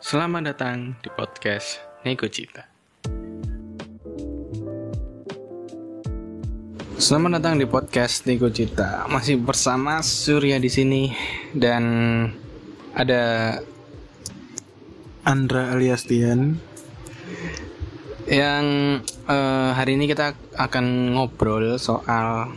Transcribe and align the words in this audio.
Selamat 0.00 0.56
datang 0.56 0.96
di 1.04 1.12
podcast 1.12 1.76
Nego 2.08 2.24
Cita. 2.24 2.64
Selamat 6.96 7.36
datang 7.36 7.60
di 7.60 7.68
podcast 7.68 8.24
Nego 8.24 8.48
Cita. 8.48 9.04
Masih 9.12 9.36
bersama 9.36 10.00
Surya 10.00 10.56
di 10.56 10.72
sini 10.72 11.12
dan 11.52 11.84
ada 12.96 13.60
Andra 15.28 15.76
alias 15.76 16.08
Tian 16.08 16.56
yang 18.24 18.64
eh, 19.04 19.70
hari 19.76 20.00
ini 20.00 20.08
kita 20.08 20.32
akan 20.56 21.12
ngobrol 21.12 21.76
soal 21.76 22.48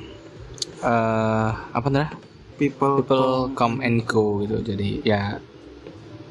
eh, 0.80 1.50
apa 1.52 1.88
nih? 1.92 2.08
people, 2.56 3.04
People 3.04 3.52
come 3.52 3.84
and 3.84 4.08
go 4.08 4.40
gitu. 4.48 4.64
Jadi 4.64 5.04
ya 5.04 5.44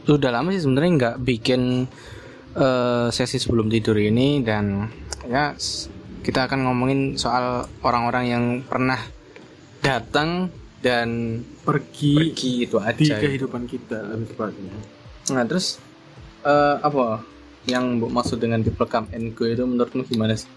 udah 0.08 0.30
lama 0.34 0.50
sih 0.50 0.62
sebenarnya 0.66 0.90
nggak 0.98 1.16
bikin 1.22 1.86
eh, 2.58 3.08
sesi 3.14 3.38
sebelum 3.38 3.70
tidur 3.70 3.94
ini 3.94 4.42
dan 4.42 4.90
ya 5.28 5.54
kita 6.22 6.46
akan 6.46 6.66
ngomongin 6.66 7.18
soal 7.18 7.66
orang-orang 7.82 8.24
yang 8.26 8.44
pernah 8.66 8.98
datang 9.82 10.50
dan 10.82 11.42
pergi, 11.62 12.14
pergi 12.14 12.52
itu 12.66 12.76
di 12.78 13.06
aja. 13.10 13.18
kehidupan 13.18 13.70
kita 13.70 14.02
lebih 14.14 14.34
tepatnya. 14.34 14.74
Nah 15.30 15.44
terus 15.46 15.78
eh, 16.42 16.76
apa 16.82 17.22
yang 17.70 18.02
maksud 18.02 18.42
dengan 18.42 18.66
people 18.66 18.90
come 18.90 19.06
and 19.14 19.38
go 19.38 19.46
itu 19.46 19.62
menurutmu 19.62 20.02
gimana 20.06 20.34
sih? 20.34 20.50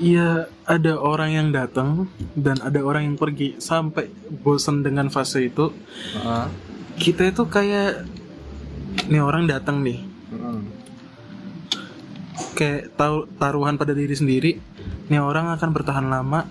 Iya, 0.00 0.48
ada 0.64 0.98
orang 0.98 1.30
yang 1.30 1.48
datang 1.52 2.08
dan 2.32 2.58
ada 2.64 2.80
orang 2.80 3.12
yang 3.12 3.16
pergi 3.20 3.60
sampai 3.60 4.08
bosan 4.40 4.80
dengan 4.80 5.12
fase 5.12 5.46
itu. 5.46 5.68
Heeh. 6.16 6.46
Kita 6.96 7.28
itu 7.28 7.44
kayak 7.46 8.04
nih 9.08 9.22
orang 9.22 9.48
datang 9.48 9.80
nih, 9.80 10.00
Heeh. 10.32 10.58
kayak 12.56 12.94
tahu 12.96 13.28
taruhan 13.36 13.76
pada 13.76 13.92
diri 13.92 14.12
sendiri. 14.12 14.60
Nih 15.08 15.20
orang 15.20 15.52
akan 15.52 15.70
bertahan 15.72 16.06
lama. 16.08 16.48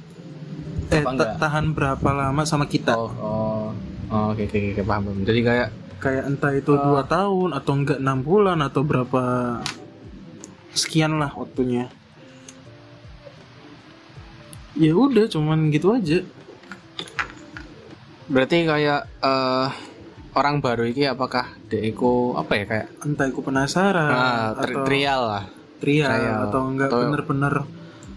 Eh, 0.92 1.06
tahan 1.40 1.72
berapa 1.72 2.10
lama 2.12 2.44
sama 2.44 2.68
kita? 2.68 3.00
Oh, 3.00 3.12
oh, 3.16 3.68
oh, 4.12 4.26
oke 4.36 4.44
oke 4.44 4.76
oke 4.76 4.84
paham. 4.84 5.24
Jadi 5.24 5.40
kayak 5.40 5.70
Kayak 6.02 6.34
entah 6.34 6.50
itu 6.58 6.74
dua 6.74 7.06
tahun 7.06 7.54
atau 7.54 7.78
enggak 7.78 8.02
enam 8.02 8.26
bulan 8.26 8.58
atau 8.66 8.82
berapa 8.82 9.22
sekian 10.74 11.22
lah 11.22 11.30
waktunya. 11.38 11.94
Ya 14.74 14.98
udah, 14.98 15.30
cuman 15.30 15.70
gitu 15.70 15.94
aja. 15.94 16.26
berarti 18.32 18.64
kayak 18.64 19.12
eh 19.22 19.70
orang 20.32 20.64
baru 20.64 20.88
ini 20.88 21.12
apakah 21.12 21.60
deko 21.68 22.40
apa 22.40 22.54
ya 22.56 22.64
kayak 22.68 22.88
Entah 23.04 23.28
aku 23.28 23.42
penasaran 23.44 24.08
nah, 24.08 24.48
tri- 24.56 24.76
atau 24.76 24.86
trial 24.88 25.22
lah. 25.28 25.44
Trial 25.82 26.08
trial. 26.08 26.38
atau 26.48 26.60
enggak 26.70 26.90
bener-bener 26.94 27.56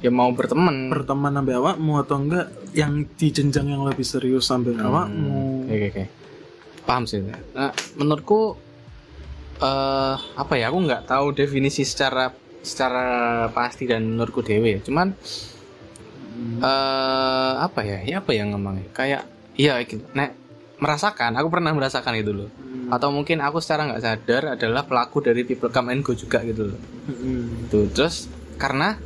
ya 0.05 0.11
mau 0.13 0.29
berteman. 0.37 0.93
berteman 0.93 1.33
sampai 1.33 1.55
awakmu 1.57 1.93
atau 1.97 2.17
enggak 2.21 2.47
yang 2.77 3.09
di 3.17 3.29
jenjang 3.33 3.73
yang 3.73 3.83
lebih 3.89 4.05
serius 4.05 4.47
sampai 4.47 4.77
awakmu. 4.79 5.65
oke 5.67 5.75
oke 5.75 5.87
oke. 5.91 6.05
Paham 6.85 7.09
sih 7.09 7.25
nah, 7.25 7.73
menurutku 7.97 8.61
eh 9.59 10.17
apa 10.19 10.55
ya 10.61 10.69
aku 10.69 10.79
nggak 10.85 11.09
tahu 11.09 11.33
definisi 11.33 11.83
secara 11.89 12.29
secara 12.61 13.49
pasti 13.51 13.89
dan 13.89 14.05
menurutku 14.07 14.45
dewe. 14.45 14.85
Cuman 14.85 15.17
eh 16.61 17.53
apa 17.59 17.81
ya 17.83 17.99
ya 18.05 18.17
apa 18.21 18.31
yang 18.37 18.53
ngomongnya 18.53 18.87
kayak 18.93 19.23
iya 19.57 19.81
gitu. 19.83 20.05
Nek 20.13 20.44
merasakan 20.77 21.35
aku 21.35 21.49
pernah 21.49 21.71
merasakan 21.71 22.15
itu 22.15 22.33
loh 22.33 22.51
Hmm. 22.75 22.93
atau 22.93 23.09
mungkin 23.09 23.41
aku 23.41 23.59
secara 23.59 23.89
nggak 23.89 24.03
sadar 24.03 24.43
adalah 24.55 24.85
pelaku 24.85 25.23
dari 25.23 25.41
people 25.43 25.69
come 25.69 25.89
and 25.89 26.03
go 26.03 26.13
juga 26.13 26.43
gitu 26.43 26.69
loh 26.69 26.81
Mm-mm. 27.07 27.69
Tuh, 27.69 27.89
terus 27.89 28.29
karena 28.55 28.99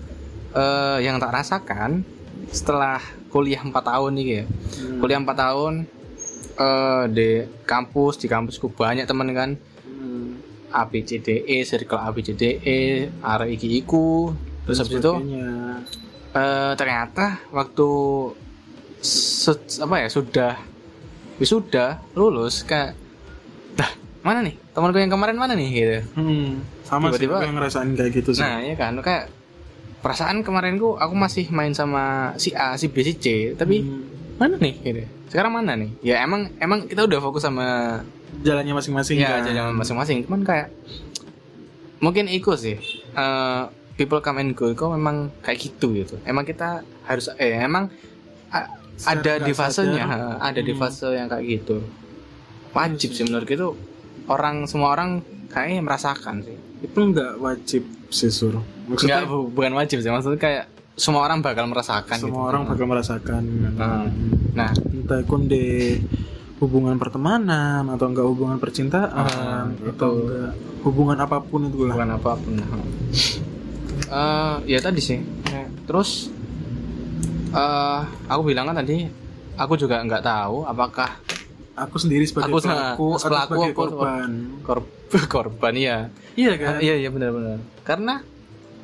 eh, 0.51 0.99
yang 1.01 1.17
tak 1.17 1.31
rasakan 1.31 2.03
setelah 2.49 2.99
kuliah 3.29 3.61
4 3.61 3.71
tahun 3.71 4.11
nih 4.15 4.27
ya. 4.27 4.45
Hmm. 4.49 4.99
Kuliah 4.99 5.21
4 5.21 5.29
tahun 5.31 5.75
eh, 6.57 7.05
di 7.09 7.29
kampus, 7.63 8.17
di 8.17 8.27
kampusku 8.27 8.67
banyak 8.69 9.05
temen 9.05 9.29
kan. 9.31 9.51
Hmm. 9.85 10.41
ABCDE, 10.73 11.61
circle 11.63 12.01
ABCDE, 12.01 13.13
iki 13.47 13.69
iku. 13.79 14.33
Terus 14.65 14.79
habis 14.81 14.97
itu 14.97 15.13
eh, 16.33 16.73
ternyata 16.75 17.45
waktu 17.51 17.89
se- 18.99 19.79
apa 19.79 19.95
ya 19.99 20.09
sudah 20.09 20.53
wisuda 21.39 21.87
lulus 22.13 22.63
kayak 22.63 22.95
dah 23.73 23.91
mana 24.21 24.43
nih 24.43 24.59
temanku 24.71 24.99
yang 24.99 25.09
kemarin 25.09 25.35
mana 25.35 25.55
nih 25.55 25.69
gitu 25.71 25.99
Hmm. 26.15 26.63
Sama 26.83 27.09
sih 27.09 27.21
Tiba-tiba- 27.21 27.45
yang 27.45 27.55
ngerasain 27.55 27.91
kayak 27.93 28.13
gitu 28.15 28.31
sih. 28.33 28.41
Nah, 28.41 28.59
iya 28.59 28.73
kan 28.73 28.97
kayak 28.99 29.29
perasaan 29.99 30.41
kemarin 30.41 30.77
ku 30.77 30.95
aku 30.95 31.13
masih 31.13 31.51
main 31.51 31.71
sama 31.71 32.33
si 32.37 32.51
A, 32.51 32.75
si 32.75 32.89
B, 32.89 33.03
si 33.03 33.13
C, 33.15 33.27
tapi 33.53 33.83
Hmm. 33.83 34.09
mana 34.37 34.57
nih 34.57 34.75
gitu. 34.79 35.05
Sekarang 35.29 35.53
mana 35.53 35.75
nih? 35.75 35.93
Ya 36.01 36.21
emang 36.21 36.49
emang 36.57 36.85
kita 36.85 37.05
udah 37.05 37.21
fokus 37.21 37.43
sama 37.43 38.01
jalannya 38.41 38.73
masing-masing 38.73 39.21
ya 39.21 39.37
kan. 39.37 39.47
jalan 39.47 39.75
masing-masing, 39.75 40.25
cuman 40.25 40.41
kayak 40.43 40.73
mungkin 41.99 42.25
ikut 42.27 42.57
sih. 42.57 42.79
eh, 43.11 43.63
people 43.97 44.23
come 44.23 44.39
and 44.39 44.55
go 44.55 44.71
kok 44.71 44.89
memang 44.89 45.35
kayak 45.41 45.59
gitu 45.61 45.91
gitu. 45.93 46.15
Emang 46.23 46.43
kita 46.43 46.81
harus 47.03 47.29
eh 47.35 47.59
emang 47.59 47.91
ada 49.07 49.33
di 49.39 49.53
nggak 49.53 49.55
fasenya, 49.55 50.05
sadar, 50.07 50.37
ada 50.41 50.61
di 50.61 50.73
hmm. 50.73 50.81
fase 50.81 51.07
yang 51.13 51.29
kayak 51.29 51.45
gitu. 51.47 51.77
Wajib 52.73 53.11
sih 53.13 53.25
menurut 53.25 53.49
itu 53.49 53.69
orang 54.27 54.67
semua 54.67 54.93
orang 54.93 55.23
kayaknya 55.49 55.83
merasakan 55.83 56.43
sih. 56.43 56.57
Itu 56.83 56.99
enggak 56.99 57.39
wajib 57.39 57.83
sih 58.09 58.31
sur. 58.31 58.59
Maksudnya 58.89 59.23
Enggak, 59.23 59.31
bu- 59.31 59.51
bukan 59.53 59.73
wajib 59.75 59.99
sih 60.01 60.11
maksudnya 60.11 60.41
kayak 60.41 60.65
semua 60.99 61.23
orang 61.23 61.39
bakal 61.39 61.71
merasakan 61.71 62.17
semua 62.19 62.43
gitu. 62.43 62.51
orang 62.51 62.63
bakal 62.67 62.87
merasakan. 62.91 63.43
Nah, 63.79 64.11
nah 64.53 64.71
Entah 64.75 65.23
itu 65.23 65.35
di 65.47 65.65
hubungan 66.59 66.99
pertemanan 66.99 67.87
atau 67.87 68.07
enggak 68.11 68.27
hubungan 68.27 68.59
percintaan 68.59 69.15
Ah, 69.15 69.65
atau 69.95 70.11
enggak 70.27 70.53
hubungan 70.83 71.19
apa 71.19 71.39
pun 71.39 71.71
itu 71.71 71.87
lah. 71.87 71.95
bukan 71.95 72.11
apa 72.19 72.31
pun 72.35 72.53
Eh, 74.09 74.57
ya 74.67 74.81
tadi 74.81 75.01
sih 75.05 75.21
terus 75.85 76.33
eh 77.51 77.99
aku 78.27 78.43
bilang 78.45 78.67
kan 78.67 78.77
tadi 78.77 79.09
aku 79.55 79.75
juga 79.75 80.01
nggak 80.01 80.23
tahu 80.23 80.65
apakah 80.65 81.11
Aku 81.79 81.95
sendiri 81.95 82.27
sebagai 82.27 82.51
Aku 82.51 82.59
pelaku 82.59 83.07
atau 83.15 83.29
pelaku 83.31 83.53
sebagai 83.55 83.73
korban. 83.73 84.31
kor- 84.61 84.91
korban 85.33 85.75
ya 85.75 85.97
Iya 86.35 86.53
kan? 86.55 86.75
iya 86.79 86.95
iya 86.97 87.09
benar-benar 87.09 87.59
karena 87.83 88.19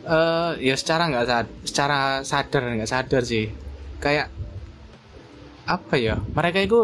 eh 0.01 0.53
ya 0.63 0.75
secara 0.75 1.09
nggak 1.09 1.27
sad 1.27 1.47
secara 1.63 1.99
sadar 2.23 2.63
nggak 2.73 2.87
sadar 2.89 3.23
sih 3.23 3.51
kayak 3.99 4.31
apa 5.65 5.95
ya 5.97 6.21
mereka 6.29 6.61
itu 6.61 6.77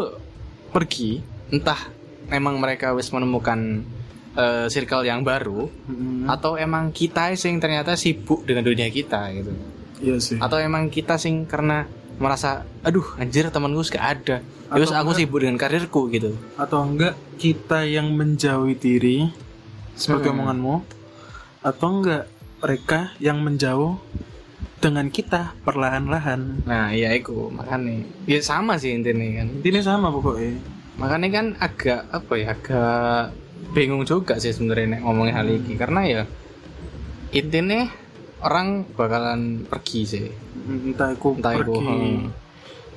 pergi 0.67 1.21
entah 1.47 1.79
memang 2.27 2.57
mereka 2.57 2.91
wis 2.91 3.07
menemukan 3.07 3.85
eh, 4.33 4.67
circle 4.67 5.03
yang 5.03 5.21
baru 5.21 5.69
Mm-mm. 5.85 6.27
atau 6.27 6.57
emang 6.57 6.89
kita 6.89 7.31
sing 7.35 7.55
ternyata 7.57 7.93
sibuk 7.93 8.41
dengan 8.41 8.65
dunia 8.65 8.87
kita 8.87 9.31
gitu 9.31 9.53
Iya 10.01 10.17
sih. 10.17 10.37
atau 10.37 10.57
emang 10.57 10.89
kita 10.89 11.15
sing 11.15 11.45
karena 11.45 11.85
merasa 12.17 12.65
aduh 12.81 13.05
anjir 13.15 13.45
temanku 13.47 13.81
gak 13.83 14.05
ada 14.19 14.35
terus 14.67 14.89
Atau 14.89 14.99
aku 14.99 15.11
sibuk 15.13 15.39
dengan 15.39 15.55
karirku 15.55 16.09
gitu 16.09 16.33
Atau 16.53 16.81
enggak 16.83 17.13
kita 17.35 17.83
yang 17.83 18.09
menjauhi 18.11 18.73
diri 18.73 19.17
seperti 19.93 20.27
Hmm. 20.27 20.37
omonganmu 20.37 20.75
atau 21.61 21.87
enggak 21.91 22.23
mereka 22.57 22.99
yang 23.17 23.37
menjauh 23.39 23.97
dengan 24.77 25.07
kita 25.07 25.53
perlahan-lahan. 25.61 26.61
nah 26.63 26.89
iya 26.89 27.13
itu 27.13 27.49
makanya 27.49 28.01
ya 28.25 28.37
sama 28.39 28.73
sih 28.75 28.91
intinya 28.91 29.21
kan 29.37 29.47
Intinya 29.55 29.81
sama 29.83 30.09
pokoknya. 30.09 30.57
makanya 30.97 31.27
kan 31.31 31.45
agak 31.57 32.01
apa 32.09 32.33
ya 32.35 32.45
agak 32.51 33.25
bingung 33.71 34.01
juga 34.03 34.37
sih 34.37 34.49
sebenarnya 34.49 34.99
ngomongin 34.99 35.33
hal 35.33 35.47
ini 35.47 35.73
karena 35.75 36.01
ya 36.03 36.21
intinya 37.31 37.87
orang 38.41 38.67
bakalan 38.91 39.41
pergi 39.63 39.99
sih 40.03 40.25
Entah 40.61 41.11
aku 41.11 41.35
entah 41.35 41.53
itu 41.55 41.71
pergi. 41.71 41.81
hmm, 41.81 42.21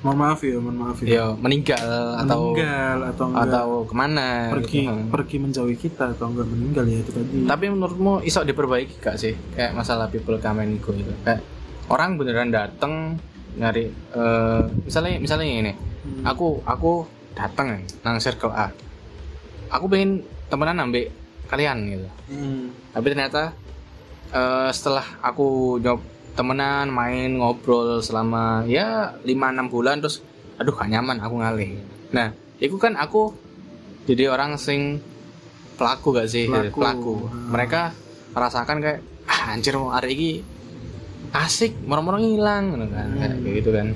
Mohon 0.00 0.18
maaf 0.18 0.40
ya, 0.42 0.56
mohon 0.58 0.76
maaf 0.76 0.96
ya. 0.98 1.06
ya 1.08 1.24
meninggal 1.32 1.88
atau 2.18 2.52
meninggal 2.52 2.98
atau 3.08 3.24
enggak 3.26 3.44
atau 3.46 3.66
ke 3.82 3.94
mana 3.94 4.28
pergi 4.50 4.80
gitu. 4.82 4.92
Hmm. 4.92 5.08
pergi 5.08 5.36
menjauhi 5.38 5.76
kita 5.78 6.04
atau 6.12 6.28
enggak 6.28 6.44
meninggal 6.46 6.84
ya 6.84 6.98
itu 6.98 7.10
tadi. 7.10 7.36
tapi 7.42 7.64
menurutmu 7.66 8.20
iso 8.20 8.40
diperbaiki 8.40 8.98
gak 8.98 9.16
sih 9.16 9.32
kayak 9.50 9.72
masalah 9.72 10.06
people 10.06 10.36
come 10.36 10.60
and 10.60 10.76
go 10.78 10.92
itu 10.92 11.08
kayak 11.22 11.40
orang 11.86 12.16
beneran 12.16 12.48
dateng 12.48 13.16
nyari 13.54 13.88
eh 14.12 14.62
misalnya 14.82 15.16
misalnya 15.18 15.46
ini 15.46 15.74
Hmm. 16.04 16.20
aku 16.22 16.60
aku 16.62 17.08
dateng 17.32 17.80
nang 18.00 18.20
circle 18.20 18.52
A 18.52 18.68
aku 19.70 19.88
pengen 19.88 20.20
temenan 20.46 20.76
ambek 20.82 21.08
kalian 21.46 21.80
gitu 21.88 22.08
Hmm. 22.28 22.76
tapi 22.92 23.08
ternyata 23.08 23.56
eh, 24.34 24.70
setelah 24.70 25.06
aku 25.22 25.78
nyob 25.78 26.02
temenan 26.34 26.90
main 26.90 27.38
ngobrol 27.38 28.02
selama 28.02 28.66
ya 28.66 29.14
5-6 29.22 29.70
bulan 29.70 30.02
terus 30.02 30.18
aduh 30.54 30.74
gak 30.74 30.90
nyaman 30.90 31.22
aku 31.22 31.34
ngalih 31.38 31.78
nah 32.10 32.30
itu 32.58 32.74
kan 32.74 32.94
aku 32.94 33.30
jadi 34.04 34.28
orang 34.28 34.58
sing 34.58 34.98
pelaku 35.74 36.12
gak 36.12 36.28
sih 36.28 36.46
Pelaku. 36.46 36.78
pelaku, 36.78 37.14
Hmm. 37.26 37.50
mereka 37.50 37.94
merasakan 38.30 38.78
kayak 38.78 39.00
ah, 39.24 39.54
anjir 39.54 39.74
mau 39.74 39.90
hari 39.90 40.14
ini 40.14 40.30
asik 41.32 41.74
moro-moro 41.82 42.18
ngilang 42.18 42.74
gitu 42.74 42.86
kan 42.90 43.08
Hmm. 43.10 43.42
kayak 43.42 43.54
gitu 43.58 43.70
kan 43.70 43.86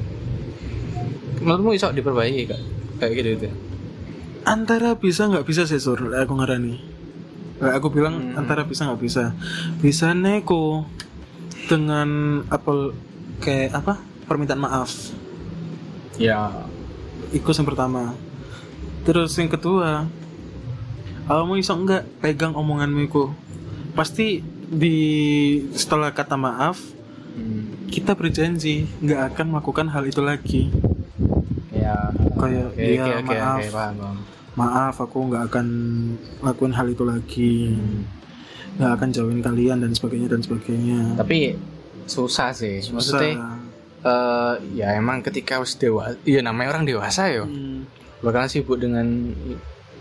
menurutmu 1.39 1.71
bisa 1.71 1.91
diperbaiki 1.91 2.43
kak 2.47 2.61
kayak 2.99 3.13
gitu 3.15 3.29
gitu 3.37 3.49
antara 4.43 4.95
bisa 4.95 5.27
nggak 5.27 5.47
bisa 5.47 5.67
sih 5.67 5.79
sur 5.79 5.99
aku 5.99 6.33
ngarani 6.35 6.79
aku 7.59 7.91
bilang 7.91 8.15
Hmm. 8.19 8.39
antara 8.39 8.63
bisa 8.63 8.87
nggak 8.87 9.03
bisa 9.03 9.25
bisa 9.83 10.15
neko 10.15 10.87
dengan 11.67 12.41
apa 12.49 12.95
kayak 13.43 13.75
apa 13.75 13.99
permintaan 14.25 14.63
maaf 14.63 14.91
ya 16.19 16.51
itu 17.35 17.59
yang 17.59 17.67
pertama 17.69 18.15
terus 19.03 19.35
yang 19.37 19.51
kedua 19.51 20.07
kamu 21.29 21.61
iso 21.61 21.77
nggak 21.77 22.25
pegang 22.25 22.57
omonganmu 22.57 23.05
itu 23.05 23.29
pasti 23.93 24.41
di 24.69 24.97
setelah 25.75 26.13
kata 26.15 26.37
maaf 26.39 26.81
hmm. 27.37 27.91
kita 27.91 28.15
berjanji 28.15 28.89
nggak 29.03 29.35
akan 29.35 29.47
melakukan 29.53 29.87
hal 29.93 30.05
itu 30.07 30.23
lagi 30.23 30.63
ya 31.75 32.15
Kayak, 32.39 32.71
oke, 32.71 32.79
iya, 32.79 33.03
oke, 33.03 33.11
oke, 33.19 33.35
maaf. 33.35 33.59
oke, 33.59 33.69
paham, 33.75 33.95
paham. 33.99 34.17
Maaf 34.59 34.99
aku 34.99 35.31
nggak 35.31 35.55
akan 35.55 35.67
lakuin 36.43 36.75
hal 36.75 36.87
itu 36.91 37.05
lagi. 37.07 37.55
Hmm. 37.73 38.03
nggak 38.79 38.93
akan 38.95 39.09
jauhin 39.11 39.43
kalian 39.43 39.83
dan 39.83 39.91
sebagainya 39.91 40.29
dan 40.31 40.41
sebagainya. 40.43 41.19
Tapi 41.19 41.55
susah 42.07 42.51
sih. 42.55 42.79
Susah. 42.79 42.95
maksudnya 42.95 43.33
eh 43.99 44.55
ya 44.79 44.95
emang 44.95 45.27
ketika 45.27 45.59
harus 45.59 45.75
dewasa 45.75 46.15
iya 46.23 46.39
namanya 46.43 46.79
orang 46.79 46.87
dewasa 46.87 47.27
yo. 47.35 47.51
Hmm, 47.51 47.91
bakalan 48.23 48.47
sibuk 48.47 48.79
dengan 48.79 49.35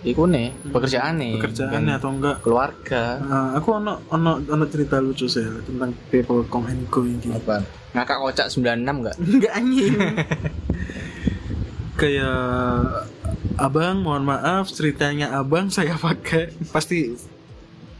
iku 0.05 0.29
nih 0.29 0.53
pekerjaan 0.69 1.17
nih 1.17 1.41
pekerjaannya 1.41 1.93
atau 1.97 2.09
enggak? 2.13 2.35
keluarga. 2.45 3.17
Nah, 3.17 3.49
aku 3.57 3.81
ono 3.81 4.05
ono 4.13 4.37
ono 4.45 4.65
cerita 4.69 5.01
lucu 5.01 5.25
sih 5.25 5.41
tentang 5.65 5.89
people 6.13 6.45
come 6.45 6.69
and 6.69 6.85
go 6.93 7.01
ini. 7.01 7.33
Apa? 7.33 7.65
Ngakak 7.97 8.17
kocak 8.21 8.47
96 8.53 8.85
enggak? 8.85 9.15
Enggak 9.17 9.53
anjing. 9.57 9.93
Kayak 11.99 12.37
abang 13.55 14.01
mohon 14.01 14.23
maaf 14.23 14.67
ceritanya 14.67 15.33
abang 15.33 15.67
saya 15.67 15.93
pakai 15.95 16.49
pasti 16.69 17.13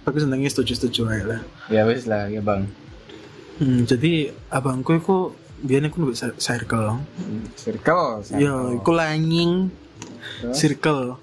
aku 0.01 0.17
senangnya 0.17 0.47
setuju-setuju 0.47 1.01
aja 1.05 1.25
lah. 1.27 1.41
ya 1.67 1.81
wis 1.83 2.05
lah 2.05 2.27
ya 2.27 2.39
bang 2.39 2.65
Hmm, 3.57 3.89
jadi 3.89 4.29
abangku 4.53 4.93
itu 4.93 5.33
biasanya 5.65 5.89
aku 5.89 6.13
bisa 6.13 6.29
circle. 6.37 7.01
circle 7.57 8.21
Ya, 8.29 8.53
iku 8.69 8.93
langing 8.93 9.73
Terus? 10.37 10.53
circle. 10.53 11.17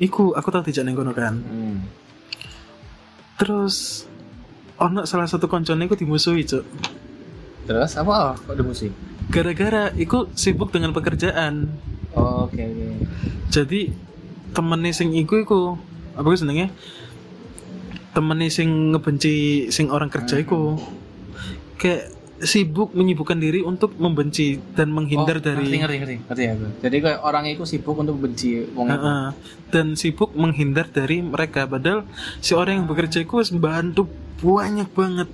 Iku 0.00 0.32
aku 0.32 0.48
tahu 0.48 0.64
tidak 0.64 0.88
nengkono 0.88 1.12
kan. 1.12 1.36
hmm. 1.36 1.76
Terus 3.36 4.08
ono 4.80 5.04
salah 5.04 5.28
satu 5.28 5.44
koncone 5.44 5.84
iku 5.84 5.92
dimusuhi, 5.92 6.48
Cuk. 6.48 6.64
terus 7.62 7.94
apa 7.94 8.34
kok 8.34 8.58
musik 8.58 8.90
Gara-gara 9.28 9.92
iku 9.92 10.32
sibuk 10.32 10.72
dengan 10.72 10.90
pekerjaan. 10.90 11.68
Oh, 12.16 12.48
oke 12.48 12.60
oke. 12.60 12.86
Jadi 13.52 13.80
temennya 14.52 14.92
sing 14.92 15.16
iku 15.16 15.34
iku 15.40 15.60
apa 16.12 16.28
senengnya 16.36 16.68
temennya 18.12 18.52
sing 18.52 18.92
ngebenci 18.92 19.68
sing 19.72 19.88
orang 19.88 20.12
kerja 20.12 20.40
iku. 20.40 20.76
Kayak 21.80 22.12
sibuk 22.42 22.90
menyibukkan 22.92 23.38
diri 23.38 23.62
untuk 23.62 23.94
membenci 23.96 24.58
dan 24.74 24.90
menghindar 24.90 25.38
Oh, 25.38 25.42
dari 25.42 25.78
ngerti 25.78 25.78
ngerti 25.78 25.96
ngerti. 26.02 26.16
Ngerti 26.26 26.42
aku. 26.50 26.66
Jadi 26.82 26.96
kayak 26.98 27.20
orang 27.22 27.44
itu 27.46 27.62
sibuk 27.64 27.96
untuk 27.96 28.18
benci 28.18 28.66
wong 28.74 28.86
itu. 28.90 28.98
Heeh. 28.98 29.26
dan 29.72 29.86
sibuk 29.96 30.36
menghindar 30.36 30.90
dari 30.90 31.24
mereka. 31.24 31.64
Padahal 31.64 32.04
si 32.44 32.52
orang 32.52 32.82
yang 32.82 32.86
bekerja 32.90 33.24
itu 33.24 33.32
membantu 33.56 34.10
banyak 34.42 34.90
banget. 34.92 35.28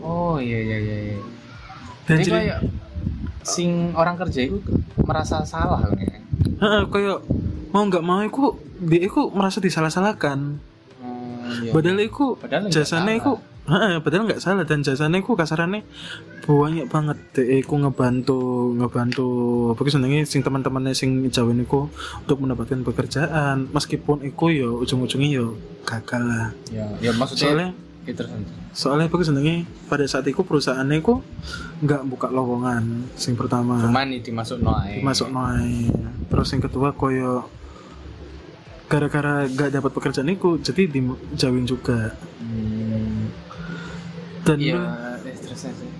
Oh 0.00 0.40
iya 0.40 0.58
iya 0.58 0.78
iya 0.80 0.96
iya. 1.12 1.18
Dan 2.08 2.16
jadi 2.20 2.24
jadi 2.24 2.32
kayak 2.32 2.58
sing 3.44 3.92
orang 3.92 4.16
kerja 4.16 4.40
itu 4.48 4.58
merasa 5.04 5.44
salah 5.44 5.84
kan 5.84 6.00
ya 6.00 6.23
heeh, 6.64 6.82
kayak 6.88 7.18
mau 7.70 7.84
nggak 7.84 8.04
mau 8.04 8.20
iku 8.24 8.56
dia 8.80 9.04
iku 9.04 9.28
merasa 9.30 9.60
disalah-salahkan. 9.60 10.56
Hmm, 11.04 11.60
iya. 11.60 11.70
padahal 11.76 12.00
iku 12.00 12.40
Padahal 12.40 12.66
nggak 12.66 12.74
jasanya 12.74 13.12
iku 13.20 13.36
heeh, 13.64 13.96
padahal 14.04 14.28
nggak 14.28 14.40
salah 14.44 14.64
dan 14.68 14.84
jasanya 14.84 15.20
iku 15.20 15.36
kasarannya 15.36 15.84
banyak 16.44 16.86
banget. 16.88 17.18
Deh 17.32 17.64
iku 17.64 17.80
ngebantu 17.80 18.72
ngebantu 18.76 19.28
apa 19.72 19.88
senengnya 19.88 20.28
sing 20.28 20.44
teman-temannya 20.44 20.92
sing 20.92 21.24
jauhin 21.32 21.64
iku 21.64 21.88
untuk 22.24 22.40
mendapatkan 22.44 22.84
pekerjaan. 22.84 23.72
Meskipun 23.72 24.24
iku 24.28 24.52
yo 24.52 24.80
ujung-ujungnya 24.84 25.28
yo 25.32 25.56
gagal 25.88 26.22
lah. 26.24 26.46
Ya 26.68 26.84
ya 27.00 27.12
maksudnya 27.16 27.48
soalnya 27.48 27.70
ya, 28.04 28.12
soalnya 28.70 29.08
sih 29.08 29.24
senengnya 29.24 29.56
pada 29.86 30.04
saat 30.04 30.24
itu 30.24 30.40
perusahaannya 30.40 31.00
iku 31.00 31.24
nggak 31.80 32.02
buka 32.04 32.28
lowongan 32.28 33.08
sing 33.14 33.32
pertama. 33.32 33.80
Cuman 33.80 34.08
ini 34.08 34.20
dimasuk 34.20 34.60
noai 34.60 35.00
masuk 35.00 35.28
noai 35.28 35.88
terus 36.28 36.48
yang 36.50 36.62
kedua 36.62 36.92
koyo 36.92 37.48
gara-gara 38.84 39.48
gak 39.48 39.72
dapat 39.72 39.90
pekerjaan 39.90 40.28
iku 40.28 40.60
jadi 40.60 40.86
dijauhin 40.86 41.64
juga. 41.64 42.12
Hmm, 42.38 43.32
dan 44.44 44.58
iya 44.60 44.76
lu- 44.76 44.84
eh, 44.84 45.18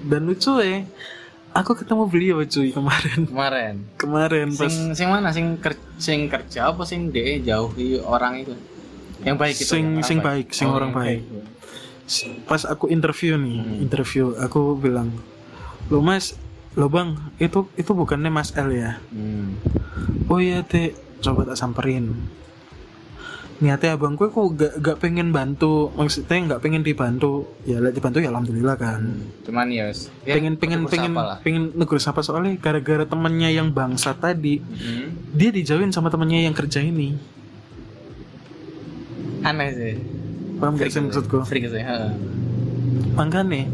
dan 0.05 0.21
lucu 0.23 0.53
ya 0.61 0.85
aku 1.55 1.73
ketemu 1.75 2.03
beliau 2.05 2.39
cuy 2.45 2.69
kemarin. 2.71 3.21
Kemarin? 3.25 3.75
Kemarin 3.97 4.47
pas 4.53 4.69
sing 4.69 4.93
sing 4.93 5.09
mana? 5.09 5.33
Sing 5.33 5.57
ker, 5.57 5.73
sing 5.97 6.29
kerja 6.29 6.69
apa 6.69 6.85
sing 6.85 7.09
de 7.09 7.41
jauhi 7.41 7.97
orang 7.99 8.45
itu. 8.45 8.53
Yang 9.25 9.37
baik 9.39 9.57
itu 9.57 9.65
Sing- 9.71 9.95
orang 9.95 10.05
sing 10.05 10.19
baik, 10.21 10.47
sing 10.53 10.69
orang 10.69 10.91
yang 10.91 10.99
baik. 11.01 11.21
Pas 12.45 12.63
aku 12.69 12.93
interview 12.93 13.41
nih 13.41 13.59
Hmm. 13.65 13.81
interview 13.81 14.37
aku 14.37 14.77
bilang 14.77 15.09
lo 15.89 16.05
mas 16.05 16.37
lo 16.75 16.91
bang 16.91 17.17
itu 17.39 17.65
itu 17.77 17.91
bukannya 17.95 18.29
mas 18.29 18.53
L 18.55 18.69
ya 18.71 19.01
hmm. 19.13 20.27
oh 20.29 20.39
iya 20.39 20.61
teh 20.61 20.93
coba 21.25 21.49
tak 21.49 21.57
samperin 21.57 22.13
niatnya 23.63 23.95
abangku 23.95 24.27
aku 24.27 24.51
gak, 24.59 24.83
gak 24.83 24.99
pengen 24.99 25.31
bantu 25.31 25.89
maksudnya 25.95 26.59
gak 26.59 26.61
pengen 26.61 26.83
dibantu 26.83 27.47
ya 27.63 27.79
lah 27.79 27.95
dibantu 27.95 28.19
ya 28.19 28.29
alhamdulillah 28.35 28.75
kan 28.77 29.01
cuman 29.47 29.71
ya, 29.71 29.87
wis. 29.89 30.11
ya 30.27 30.35
pengen 30.37 30.59
pengen 30.59 30.85
pengen 30.91 31.15
lah. 31.15 31.39
pengen 31.41 31.71
negur 31.73 32.03
sapa 32.03 32.21
soalnya 32.21 32.59
gara-gara 32.59 33.07
temennya 33.07 33.55
yang 33.55 33.71
bangsa 33.71 34.13
tadi 34.13 34.59
Hmm. 34.59 35.15
dia 35.33 35.55
dijauhin 35.55 35.95
sama 35.95 36.11
temennya 36.11 36.45
yang 36.45 36.53
kerja 36.53 36.83
ini 36.83 37.15
aneh 39.47 39.71
sih 39.73 39.95
paham 40.57 40.75
gak 40.75 40.89
sih 40.89 41.01
maksudku 41.01 41.43
freak 41.43 41.67
sih 41.67 41.83
makanya 43.15 43.67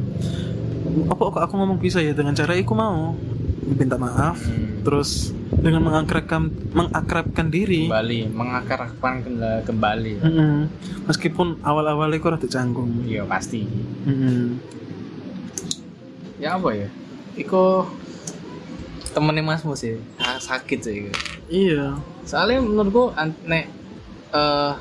apa 1.06 1.22
kok 1.22 1.42
aku 1.42 1.54
ngomong 1.54 1.78
bisa 1.78 2.02
ya? 2.02 2.10
Dengan 2.10 2.34
cara 2.34 2.50
aku 2.52 2.74
mau 2.74 3.14
minta 3.62 3.94
maaf 3.94 4.42
Hmm. 4.42 4.82
terus 4.82 5.30
dengan 5.54 5.84
mengakrabkan 5.84 6.48
mengakrabkan 6.72 7.46
diri. 7.46 7.86
Kembali 7.86 8.32
mengakarkan 8.32 8.90
kembali, 9.22 9.60
kembali. 9.62 10.14
Mm-mm. 10.18 10.56
meskipun 11.04 11.60
awal-awalnya 11.60 12.16
aku 12.16 12.28
rada 12.28 12.48
canggung. 12.48 13.04
Iya 13.04 13.22
pasti. 13.22 13.62
Mm-mm. 14.08 14.56
ya 16.40 16.56
apa 16.56 16.72
ya? 16.72 16.88
Iko 17.36 17.86
temennya 19.12 19.44
masmu 19.44 19.74
sih 19.74 20.00
Ah, 20.16 20.40
sakit 20.40 20.78
sih 20.80 21.12
iya. 21.46 21.94
Soalnya 22.24 22.62
menurutku 22.62 23.12
an- 23.14 23.36
nek 23.44 23.68
eh 24.30 24.72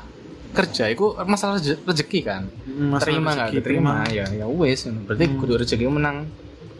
kerja 0.50 0.84
itu 0.90 1.14
masalah 1.22 1.58
rezeki 1.62 2.20
kan? 2.22 2.42
Mm, 2.66 2.88
masalah 2.90 3.06
terima 3.06 3.30
nggak 3.34 3.50
terima. 3.62 3.92
Ya 4.10 4.26
ya 4.30 4.46
wes 4.50 4.86
berarti 4.86 5.24
Hmm. 5.26 5.38
kudu 5.38 5.52
rezeki 5.62 5.86
menang 5.86 6.26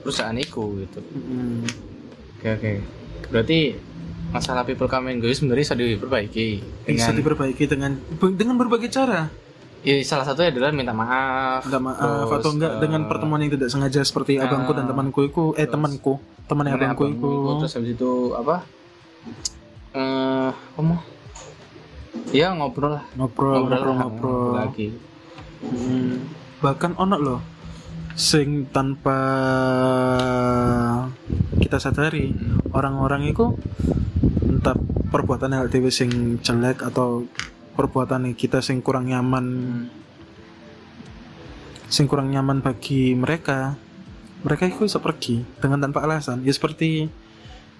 perusahaan 0.02 0.34
iku 0.34 0.80
gitu. 0.80 0.98
Mm-mm. 1.02 1.66
oke 2.40 2.48
oke. 2.56 2.72
Berarti 3.30 3.58
masalah 4.30 4.62
people 4.62 4.86
and 4.86 5.18
go 5.18 5.26
sebenarnya 5.26 5.66
bisa 5.66 5.74
diperbaiki 5.74 6.48
bisa 6.86 7.10
dengan 7.10 7.14
diperbaiki 7.18 7.64
dengan 7.66 7.92
dengan 8.38 8.54
berbagai 8.58 8.90
cara. 8.90 9.26
Ya, 9.80 9.96
salah 10.04 10.28
satunya 10.28 10.52
adalah 10.52 10.76
minta 10.76 10.92
maaf 10.92 11.64
minta 11.64 11.80
maaf 11.80 12.28
terus, 12.28 12.44
atau 12.44 12.50
enggak 12.52 12.72
eh, 12.76 12.80
dengan 12.84 13.00
pertemuan 13.08 13.40
yang 13.40 13.56
tidak 13.56 13.72
sengaja 13.72 14.04
seperti 14.04 14.36
ah, 14.36 14.44
abangku 14.44 14.76
dan 14.76 14.84
temanku 14.84 15.20
itu 15.24 15.42
eh 15.56 15.64
terus- 15.64 15.72
temanku 15.72 16.12
temannya 16.44 16.76
temennya 16.76 16.92
abangku 16.92 17.04
itu 17.08 17.30
terus 17.64 17.72
habis 17.80 17.90
itu 17.96 18.10
apa? 18.36 18.56
Eh 19.96 20.50
apa 20.52 20.94
mau 22.30 22.38
ya 22.38 22.54
ngobrol 22.54 22.94
lah. 22.94 23.04
Ngobrol 23.18 23.66
ngobrol 23.66 23.82
lah, 23.82 23.96
ngobrol 24.06 24.50
lagi. 24.54 24.88
Hmm, 25.60 26.30
bahkan 26.62 26.94
ono 26.96 27.16
loh 27.18 27.40
sing 28.14 28.68
tanpa 28.70 29.16
kita 31.58 31.80
sadari 31.80 32.32
orang-orang 32.72 33.28
itu 33.30 33.54
entah 34.44 34.76
perbuatan 35.10 35.56
LTW 35.68 35.88
sing 35.90 36.10
jelek 36.40 36.84
atau 36.84 37.24
perbuatan 37.74 38.32
kita 38.38 38.62
sing 38.62 38.78
kurang 38.80 39.10
nyaman. 39.10 39.46
Sing 41.90 42.06
kurang 42.06 42.30
nyaman 42.30 42.62
bagi 42.62 43.18
mereka 43.18 43.74
mereka 44.40 44.64
itu 44.64 44.86
bisa 44.86 45.02
pergi 45.02 45.42
dengan 45.58 45.82
tanpa 45.82 46.06
alasan. 46.06 46.40
Ya 46.46 46.54
seperti 46.54 47.10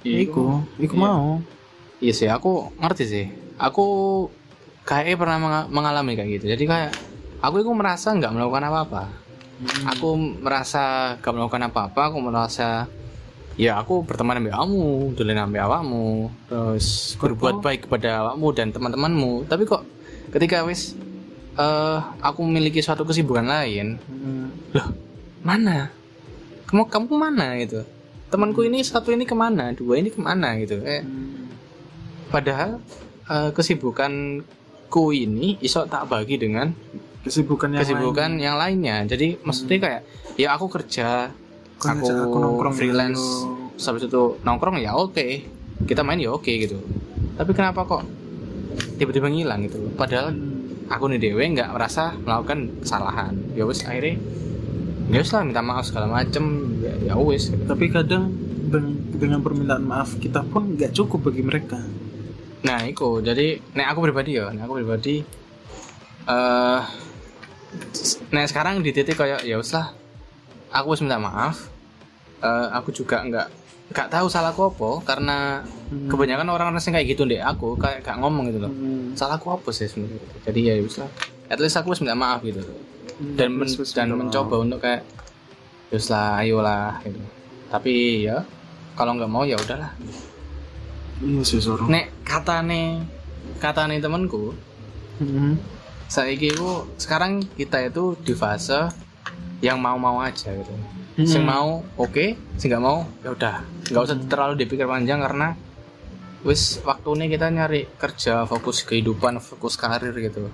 Iya, 0.01 0.25
iku 0.25 0.65
iku 0.81 0.97
Iya. 0.97 1.05
mau. 1.05 1.45
Iya 2.01 2.13
sih, 2.17 2.29
aku 2.33 2.73
ngerti 2.81 3.05
sih. 3.05 3.27
Aku 3.61 3.87
kayaknya 4.83 5.17
pernah 5.17 5.39
menga- 5.39 5.69
mengalami 5.69 6.13
kayak 6.15 6.31
gitu. 6.37 6.45
Jadi 6.49 6.65
kayak 6.65 6.93
aku 7.39 7.61
itu 7.61 7.71
merasa 7.71 8.11
nggak 8.11 8.33
melakukan 8.33 8.65
apa-apa. 8.65 9.03
Aku 9.91 10.17
merasa 10.17 11.15
nggak 11.17 11.33
melakukan 11.33 11.63
apa-apa 11.69 12.01
aku 12.09 12.19
merasa 12.19 12.89
ya 13.61 13.77
aku 13.77 14.01
berteman 14.03 14.41
dengan 14.41 14.57
kamu 14.59 15.13
dolen 15.13 15.37
sama 15.37 15.59
awakmu 15.61 16.09
terus 16.49 16.87
berbuat 17.21 17.61
baik 17.61 17.85
kepada 17.85 18.25
awakmu 18.25 18.47
dan 18.51 18.73
teman-temanmu. 18.73 19.45
Tapi 19.45 19.63
kok 19.65 19.85
ketika 20.31 20.65
wis 20.65 20.97
eh 21.53 21.99
aku 22.21 22.41
memiliki 22.41 22.81
suatu 22.81 23.05
kesibukan 23.05 23.45
lain 23.45 24.01
Hmm. 24.01 24.49
loh 24.73 24.89
mana? 25.41 25.93
Kamu 26.65 26.87
kamu 26.87 27.05
ke 27.05 27.17
mana 27.19 27.47
gitu? 27.59 27.85
Temanku 28.31 28.63
ini 28.63 28.81
satu 28.81 29.11
ini 29.11 29.27
ke 29.27 29.35
mana? 29.35 29.75
Dua 29.75 29.99
ini 29.99 30.09
ke 30.09 30.23
mana 30.23 30.57
gitu? 30.57 30.81
Eh 30.81 31.03
padahal 32.31 32.79
eh, 33.27 33.51
kesibukanku 34.91 35.15
ini 35.15 35.55
iso 35.63 35.87
tak 35.87 36.11
bagi 36.11 36.35
dengan 36.35 36.75
kesibukan 37.23 37.71
yang 37.71 37.81
kesibukan 37.81 38.31
yang 38.37 38.57
lainnya. 38.59 39.07
Jadi 39.07 39.39
maksudnya 39.41 39.79
kayak 39.79 40.01
ya 40.35 40.51
aku 40.51 40.67
kerja 40.67 41.31
aku, 41.79 42.03
aku 42.03 42.37
nongkrong 42.37 42.75
freelance 42.75 43.23
dulu. 43.23 43.79
habis 43.79 44.03
itu 44.05 44.23
nongkrong 44.43 44.77
ya 44.79 44.93
oke. 44.93 45.27
Kita 45.81 46.03
main 46.03 46.19
ya 46.19 46.35
oke 46.35 46.51
gitu. 46.51 46.77
Tapi 47.39 47.51
kenapa 47.55 47.87
kok 47.87 48.03
tiba-tiba 48.99 49.31
ngilang 49.31 49.65
gitu? 49.65 49.79
Padahal 49.95 50.35
Hmm. 50.35 50.91
aku 50.91 51.07
nih 51.07 51.23
dewe 51.23 51.45
nggak 51.47 51.71
merasa 51.71 52.11
melakukan 52.19 52.83
kesalahan. 52.83 53.33
Ya 53.55 53.63
wes 53.65 53.87
akhirnya 53.87 54.19
ya 55.07 55.19
wes 55.19 55.31
lah 55.31 55.47
minta 55.47 55.63
maaf 55.63 55.87
segala 55.87 56.11
macem. 56.11 56.45
Ya, 56.83 57.15
ya 57.15 57.15
wes 57.15 57.47
gitu. 57.47 57.63
tapi 57.63 57.89
kadang 57.89 58.35
deng- 58.67 58.99
dengan 59.13 59.39
permintaan 59.39 59.85
maaf 59.85 60.17
kita 60.17 60.43
pun 60.43 60.75
nggak 60.75 60.91
cukup 60.93 61.31
bagi 61.31 61.45
mereka 61.45 61.79
nah 62.61 62.81
itu 62.83 63.21
jadi 63.21 63.57
nek 63.73 63.87
aku 63.89 64.01
pribadi 64.03 64.37
ya 64.37 64.51
nek 64.51 64.63
aku 64.63 64.75
pribadi 64.77 65.25
eh 66.27 66.81
nah 68.29 68.45
sekarang 68.45 68.81
di 68.81 68.91
titik 68.91 69.15
kayak 69.15 69.43
ya 69.43 69.55
wes 69.55 69.71
lah. 69.71 69.95
Aku 70.71 70.91
wes 70.91 71.01
minta 71.01 71.17
maaf. 71.17 71.71
Eh, 72.41 72.67
aku 72.71 72.91
juga 72.91 73.23
nggak 73.23 73.47
nggak 73.91 74.09
tahu 74.09 74.27
salahku 74.27 74.63
apa 74.69 74.91
karena 75.05 75.39
Hmm. 75.91 76.07
kebanyakan 76.07 76.47
orang-orang 76.47 76.79
yang 76.79 76.95
kayak 76.95 77.09
gitu 77.09 77.23
deh 77.25 77.39
aku 77.39 77.75
kayak 77.75 78.01
gak 78.01 78.15
ngomong 78.17 78.47
gitu 78.47 78.63
loh. 78.63 78.71
Hmm. 78.71 79.11
salahku 79.13 79.51
apa 79.51 79.71
sih 79.71 79.87
sebenarnya? 79.87 80.23
Jadi 80.47 80.61
ya 80.63 80.75
wes 80.79 80.97
lah. 80.97 81.11
At 81.47 81.59
least 81.59 81.75
aku 81.75 81.91
wes 81.91 81.99
minta 81.99 82.15
maaf 82.15 82.43
gitu. 82.43 82.63
Dan 83.35 83.55
men- 83.55 83.67
Wes- 83.67 83.75
wes 83.77 83.91
dan 83.91 84.11
mencoba 84.11 84.63
untuk 84.63 84.79
kayak 84.79 85.03
terus 85.91 86.07
lah 86.07 86.39
ayolah 86.39 87.03
gitu. 87.03 87.19
Tapi 87.67 87.93
ya 88.23 88.47
kalau 88.95 89.15
nggak 89.15 89.27
mau 89.27 89.43
ya 89.43 89.59
udahlah. 89.59 89.91
Iya 91.21 91.43
sih 91.45 91.61
Soro 91.61 91.87
nek 91.87 92.25
kata 92.25 92.65
nih 92.65 93.05
kata 93.61 93.89
nih 93.89 94.01
temanku 94.01 94.57
Hmm. 95.21 95.61
saiki 96.09 96.57
ku 96.57 96.89
sekarang 96.97 97.45
kita 97.45 97.85
itu 97.85 98.17
di 98.25 98.33
fase 98.33 98.89
yang 99.61 99.77
mau-mau 99.77 100.25
aja 100.25 100.49
gitu. 100.49 100.73
Sing 101.29 101.45
mau 101.45 101.85
oke 102.01 102.41
sing 102.57 102.73
nggak 102.73 102.81
mau 102.81 103.05
ya 103.21 103.37
udah. 103.37 103.61
Nggak 103.93 104.03
usah 104.09 104.17
terlalu 104.25 104.65
dipikir 104.65 104.89
panjang 104.89 105.21
karena 105.21 105.53
wis 106.41 106.81
waktu 106.89 107.05
ini 107.21 107.37
kita 107.37 107.53
nyari 107.53 107.85
kerja 108.01 108.49
fokus 108.49 108.81
kehidupan 108.89 109.45
fokus 109.45 109.77
karir 109.77 110.17
gitu. 110.17 110.49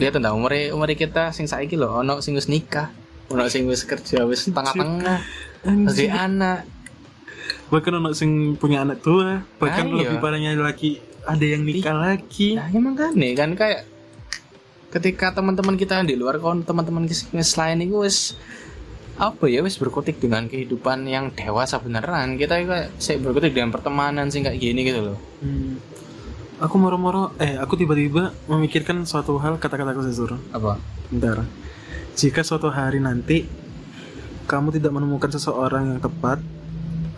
Lihat 0.00 0.16
tentang 0.16 0.40
umur 0.40 0.56
umur 0.72 0.88
kita 0.96 1.36
sing 1.36 1.44
saiki 1.44 1.76
loh 1.76 2.00
ono 2.00 2.24
sing 2.24 2.32
wis 2.32 2.48
nikah 2.48 2.88
ono 3.28 3.44
sing 3.52 3.68
wis 3.68 3.84
kerja 3.84 4.24
wis 4.24 4.48
tengah-tengah 4.48 5.20
lagi 5.84 6.08
anak 6.08 6.64
bahkan 7.68 7.92
anak 7.96 8.16
sing 8.16 8.56
punya 8.56 8.80
anak 8.82 9.00
tua 9.00 9.44
bahkan 9.60 9.84
Ah, 9.86 9.92
iya. 9.92 9.98
lebih 10.08 10.16
parahnya 10.18 10.50
lagi 10.56 11.00
ada 11.28 11.44
yang 11.44 11.60
nikah 11.60 11.92
lagi. 11.92 12.56
Nah, 12.56 12.72
emang 12.72 12.96
kan 12.96 13.12
nih 13.12 13.36
kan 13.36 13.52
kayak 13.52 13.84
ketika 14.88 15.36
teman-teman 15.36 15.76
kita 15.76 16.00
di 16.00 16.16
luar 16.16 16.40
kon 16.40 16.64
teman-teman 16.64 17.04
selain 17.44 17.76
itu 17.84 18.00
wis 18.00 18.32
apa 19.20 19.50
ya 19.50 19.60
wis 19.60 19.76
berkutik 19.76 20.16
dengan 20.16 20.48
kehidupan 20.48 21.04
yang 21.04 21.28
dewasa 21.34 21.76
beneran 21.76 22.40
kita 22.40 22.64
kayak 22.64 22.88
saya 22.96 23.20
berkutik 23.20 23.52
dengan 23.52 23.68
pertemanan 23.68 24.32
sih 24.32 24.40
kayak 24.40 24.56
gini 24.56 24.80
gitu 24.86 25.12
loh. 25.12 25.18
Hmm. 25.44 25.76
aku 26.58 26.74
moro-moro 26.74 27.30
eh 27.38 27.54
aku 27.54 27.78
tiba-tiba 27.78 28.34
memikirkan 28.50 29.06
suatu 29.06 29.38
hal 29.38 29.60
kata-kataku 29.60 30.02
Sesur 30.02 30.34
apa? 30.50 30.80
Bentar. 31.06 31.44
Jika 32.16 32.42
suatu 32.42 32.66
hari 32.66 32.98
nanti 32.98 33.46
kamu 34.42 34.74
tidak 34.74 34.90
menemukan 34.90 35.30
seseorang 35.30 35.92
yang 35.92 36.00
tepat 36.00 36.40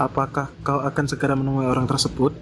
apakah 0.01 0.49
kau 0.61 0.81
akan 0.81 1.05
segera 1.05 1.37
menemui 1.37 1.69
orang 1.69 1.85
tersebut? 1.85 2.33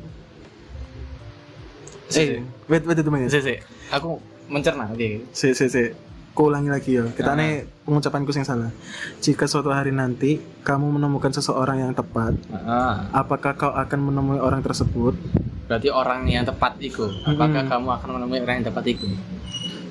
Eh 2.14 2.40
wait 2.70 2.86
wait 2.86 2.96
itu 2.96 3.10
menit 3.10 3.28
sih 3.28 3.42
sih 3.44 3.58
aku 3.92 4.16
mencerna 4.48 4.88
oke 4.88 5.28
si 5.30 5.52
si 5.52 5.66
si. 5.68 5.84
Ku 6.32 6.46
ulangi 6.46 6.70
lagi 6.70 6.94
ya 6.94 7.02
kita 7.10 7.34
Ah. 7.34 7.36
nih 7.36 7.66
pengucapanku 7.82 8.30
yang 8.30 8.46
salah. 8.46 8.70
Jika 9.18 9.44
suatu 9.44 9.74
hari 9.74 9.90
nanti 9.90 10.38
kamu 10.62 10.94
menemukan 10.94 11.34
seseorang 11.34 11.82
yang 11.82 11.92
tepat 11.92 12.38
Ah, 12.54 13.10
apakah 13.12 13.58
kau 13.58 13.74
akan 13.74 13.98
menemui 13.98 14.38
orang 14.38 14.62
tersebut? 14.62 15.18
Berarti 15.66 15.90
orang 15.90 16.24
yang 16.24 16.46
tepat 16.46 16.78
itu 16.78 17.10
apakah 17.26 17.66
kamu 17.66 17.90
akan 17.90 18.08
menemui 18.16 18.38
orang 18.38 18.62
yang 18.62 18.70
tepat 18.70 18.86
itu 18.86 19.10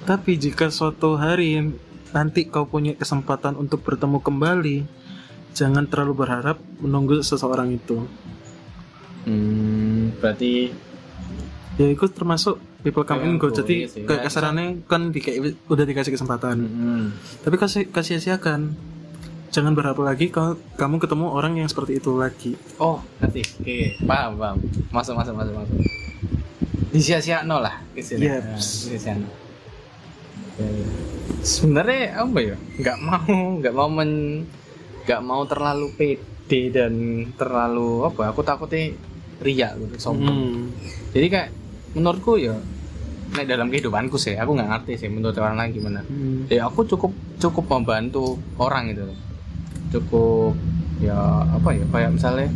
Tapi 0.08 0.40
jika 0.40 0.72
suatu 0.72 1.20
hari 1.20 1.68
nanti 2.16 2.48
kau 2.48 2.64
punya 2.64 2.96
kesempatan 2.96 3.60
untuk 3.60 3.84
bertemu 3.84 4.24
kembali, 4.24 4.78
jangan 5.58 5.90
terlalu 5.90 6.14
berharap 6.22 6.62
menunggu 6.78 7.18
seseorang 7.26 7.74
itu. 7.74 8.06
hmm, 9.26 10.22
berarti 10.22 10.70
Ya 11.78 11.94
itu 11.94 12.10
termasuk 12.10 12.58
people 12.82 13.06
come 13.06 13.22
in 13.22 13.38
go. 13.38 13.54
Jadi 13.54 13.86
iya 13.86 13.88
sih. 13.90 14.02
kayak 14.02 14.26
kasarannya 14.26 14.82
kan 14.90 15.14
di, 15.14 15.22
udah 15.70 15.86
dikasih 15.86 16.10
kesempatan. 16.10 16.58
hmm, 16.66 17.06
Tapi 17.46 17.54
kasih 17.54 17.86
kasih 17.94 18.18
siakan. 18.18 18.74
Jangan 19.54 19.78
berharap 19.78 20.02
lagi 20.02 20.34
kalau 20.34 20.58
kamu 20.74 20.98
ketemu 20.98 21.26
orang 21.30 21.54
yang 21.62 21.70
seperti 21.70 22.02
itu 22.02 22.18
lagi. 22.18 22.58
Oh, 22.82 23.00
ngerti. 23.22 23.42
Oke, 23.62 23.78
paham, 24.04 24.42
paham. 24.42 24.58
Masuk, 24.90 25.14
masuk, 25.16 25.38
masuk, 25.38 25.54
masuk. 25.54 25.78
Disia-sia 26.90 27.46
no 27.46 27.62
lah 27.62 27.78
istilahnya. 27.94 28.42
Yeps. 28.42 28.50
Nah, 28.50 28.58
disia-siakno. 28.58 29.28
Ya, 30.58 30.68
ya. 30.68 30.88
Sebenarnya 31.46 32.02
apa 32.18 32.40
ya? 32.42 32.56
Nggak 32.58 32.98
mau, 33.06 33.38
nggak 33.62 33.74
mau 33.78 33.88
men, 33.88 34.12
nggak 35.08 35.22
mau 35.24 35.48
terlalu 35.48 35.96
pede 35.96 36.62
dan 36.76 36.94
terlalu 37.40 38.04
apa? 38.04 38.36
Aku 38.36 38.44
takutnya 38.44 38.92
ria 39.40 39.72
gitu, 39.80 39.96
sombong. 39.96 40.28
Hmm. 40.28 40.62
Jadi 41.16 41.28
kayak 41.32 41.50
menurutku 41.96 42.36
ya, 42.36 42.60
nek 43.32 43.48
dalam 43.48 43.72
kehidupanku 43.72 44.20
sih, 44.20 44.36
aku 44.36 44.52
nggak 44.60 44.68
ngerti 44.68 44.94
sih 45.00 45.08
menurut 45.08 45.40
orang 45.40 45.56
lain 45.56 45.72
gimana. 45.72 46.02
Hmm. 46.04 46.52
Ya 46.52 46.68
aku 46.68 46.84
cukup 46.84 47.16
cukup 47.40 47.72
membantu 47.72 48.36
orang 48.60 48.92
gitu. 48.92 49.08
Cukup 49.96 50.60
ya 51.00 51.16
apa 51.48 51.72
ya 51.72 51.86
kayak 51.88 52.12
misalnya 52.20 52.52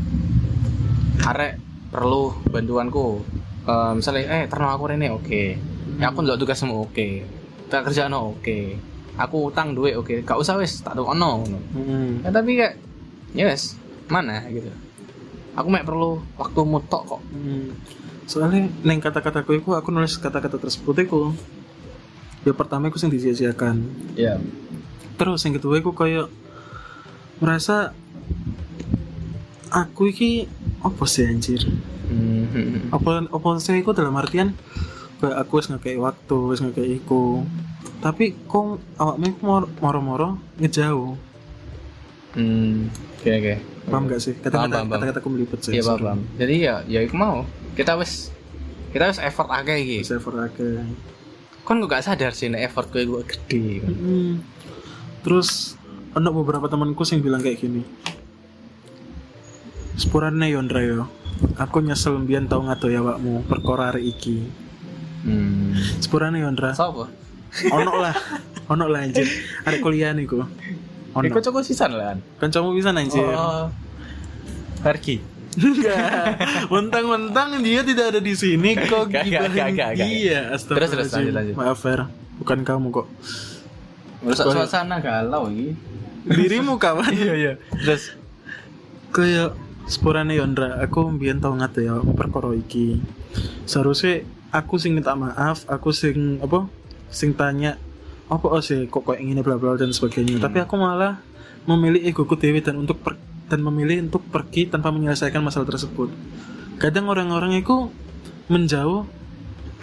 arek 1.24 1.55
perlu 1.93 2.36
bantuanku 2.51 3.24
Eh, 3.62 3.91
misalnya 3.93 4.41
eh 4.41 4.43
terno 4.50 4.74
aku 4.74 4.89
rene 4.89 5.13
oke 5.13 5.43
ya 6.01 6.10
aku 6.10 6.25
ndelok 6.25 6.41
tugasmu 6.41 6.81
oke 6.81 7.08
tak 7.70 7.86
kerjaan 7.86 8.10
oke 8.17 8.74
aku 9.21 9.47
utang 9.47 9.71
duit 9.71 9.93
oke 9.93 10.21
gak 10.21 10.37
usah 10.37 10.57
wes 10.57 10.79
tak 10.79 10.95
ono 10.95 11.13
ngono 11.39 11.59
Hmm. 11.71 12.21
ya 12.21 12.29
tapi 12.29 12.55
kayak 12.55 12.75
ya 13.31 13.45
wes 13.45 13.77
mana 14.07 14.43
gitu 14.47 14.67
aku 15.51 15.67
mek 15.67 15.83
perlu 15.83 16.19
waktu 16.35 16.59
mutok 16.61 17.01
kok 17.07 17.21
Hmm. 17.29 17.71
Soalnya 18.21 18.63
neng 18.81 19.03
kata-kataku 19.03 19.59
itu 19.59 19.75
aku 19.75 19.91
nulis 19.91 20.15
kata-kata 20.15 20.55
tersebut 20.55 20.95
itu. 20.95 21.21
Ya 22.47 22.55
pertama 22.55 22.87
aku 22.87 22.95
sing 22.95 23.11
disia-siakan. 23.11 23.83
ya 24.15 24.39
terus 25.19 25.43
yang 25.43 25.53
kedua 25.53 25.77
aku 25.77 25.91
kayak 25.91 26.31
merasa 27.37 27.91
aku 29.69 30.07
iki 30.07 30.47
apa 30.79 31.03
sih 31.05 31.27
anjir 31.27 31.61
Hmm. 32.07 32.91
apa 32.91 33.23
apa 33.25 33.47
sih 33.57 33.79
aku 33.79 33.91
dalam 33.91 34.11
artian 34.15 34.51
kayak 35.17 35.37
aku 35.37 35.59
wis 35.59 35.67
ngekei 35.67 35.95
waktu 35.95 36.37
wis 36.47 36.59
ngekei 36.59 36.99
iku 36.99 37.47
tapi 38.01 38.34
kok 38.43 38.81
awakmu 38.98 39.27
mor- 39.39 39.72
moro-moro 39.77 40.29
ngejauh 40.58 41.13
Hmm. 42.31 42.88
oke 43.20 43.27
oke 43.29 43.55
paham 43.86 44.03
gak 44.08 44.22
sih 44.24 44.34
kata-kata 44.34 44.55
paham, 44.72 44.88
paham. 44.88 44.88
kata-kata 44.98 45.20
aku 45.20 45.29
melipet 45.29 45.60
sih 45.62 45.72
iya 45.75 45.84
paham 45.84 46.00
paham. 46.00 46.20
jadi 46.36 46.53
ya 46.58 46.75
ya 46.88 47.00
iku 47.01 47.15
mau 47.15 47.43
kita 47.75 47.93
wes 47.96 48.31
kita 48.89 49.05
wes 49.05 49.20
effort 49.20 49.51
akeh 49.51 49.77
iki 49.77 49.98
saya 50.01 50.24
akeh 50.24 50.79
kan 51.62 51.75
gue 51.75 51.88
gak 51.88 52.01
sadar 52.01 52.31
sih 52.31 52.48
nek 52.48 52.63
effort 52.63 52.88
gue 52.89 53.03
gue 53.03 53.22
gede 53.22 53.84
kan. 53.84 53.91
Mm. 53.93 54.34
terus 55.22 55.75
ada 56.12 56.27
beberapa 56.27 56.65
temanku 56.65 57.03
yang 57.05 57.20
bilang 57.20 57.39
kayak 57.39 57.60
gini 57.60 57.84
sepurane 59.93 60.48
Yondra 60.48 60.81
yo 60.81 61.05
aku 61.55 61.84
nyesel 61.84 62.15
mbiyen 62.17 62.48
tau 62.48 62.63
ngado 62.63 62.88
ya 62.88 63.03
wakmu 63.03 63.43
perkara 63.46 63.91
hari 63.91 64.10
iki 64.10 64.48
Hmm. 65.22 65.77
sepurane 66.01 66.41
Yondra 66.41 66.74
Sopo? 66.74 67.05
Ono 67.67 67.93
lah 68.00 68.15
ono 68.67 68.86
lah 68.88 69.03
anjir 69.03 69.27
arek 69.63 69.79
kuliah 69.79 70.12
niku 70.12 70.43
ono 71.12 71.24
Iku 71.24 71.43
cukup 71.43 71.62
sisan 71.62 71.91
lah. 71.91 72.15
kancamu 72.39 72.72
bisa 72.72 72.96
anjir 72.96 73.20
Oh. 73.22 73.67
Pergi. 74.81 75.22
Enggak. 75.53 76.41
Mentang-mentang 76.72 77.60
dia 77.60 77.84
tidak 77.84 78.15
ada 78.15 78.20
di 78.20 78.34
sini 78.34 78.74
kok 78.74 79.12
Gak, 79.12 79.27
gak, 79.29 79.70
gak, 79.75 79.91
dia. 79.93 80.55
Terus, 80.58 80.89
terus, 80.89 81.12
lanjut, 81.12 81.34
lanjut. 81.36 81.53
Maaf 81.53 81.77
Fer, 81.77 82.08
bukan 82.39 82.63
kamu 82.63 82.89
kok. 82.89 83.08
Rusak 84.24 84.46
suasana 84.48 84.98
galau 84.98 85.51
iki. 85.51 85.75
Dirimu 86.24 86.79
kawan. 86.79 87.12
Iya 87.12 87.34
iya. 87.36 87.53
Terus 87.77 88.15
Kayak 89.12 89.53
sepurane 89.86 90.34
Yondra, 90.34 90.79
aku 90.79 91.03
mbiyen 91.12 91.38
tau 91.38 91.51
ngate 91.51 91.84
ya 91.84 92.00
perkara 92.00 92.55
iki. 92.55 93.03
Seharusnya 93.67 94.24
aku 94.50 94.79
sing 94.79 94.96
minta 94.96 95.13
maaf, 95.13 95.67
aku 95.67 95.91
sing 95.91 96.39
apa? 96.39 96.65
Sing 97.12 97.36
tanya 97.36 97.75
apa 98.32 98.48
oh 98.48 98.63
sih 98.63 98.88
kok 98.88 99.03
kayak 99.03 99.20
gini 99.20 99.41
bla 99.44 99.60
bla 99.60 99.75
dan 99.75 99.91
sebagainya. 99.91 100.39
Hmm. 100.39 100.44
Tapi 100.48 100.58
aku 100.63 100.80
malah 100.80 101.20
memilih 101.68 102.01
egoku 102.08 102.39
dewi 102.39 102.63
dan 102.63 102.80
untuk 102.80 103.03
per- 103.03 103.20
dan 103.51 103.60
memilih 103.60 104.08
untuk 104.08 104.24
pergi 104.32 104.72
tanpa 104.72 104.89
menyelesaikan 104.89 105.44
masalah 105.44 105.68
tersebut. 105.68 106.08
Kadang 106.80 107.12
orang-orang 107.12 107.60
itu 107.60 107.91
menjauh 108.48 109.03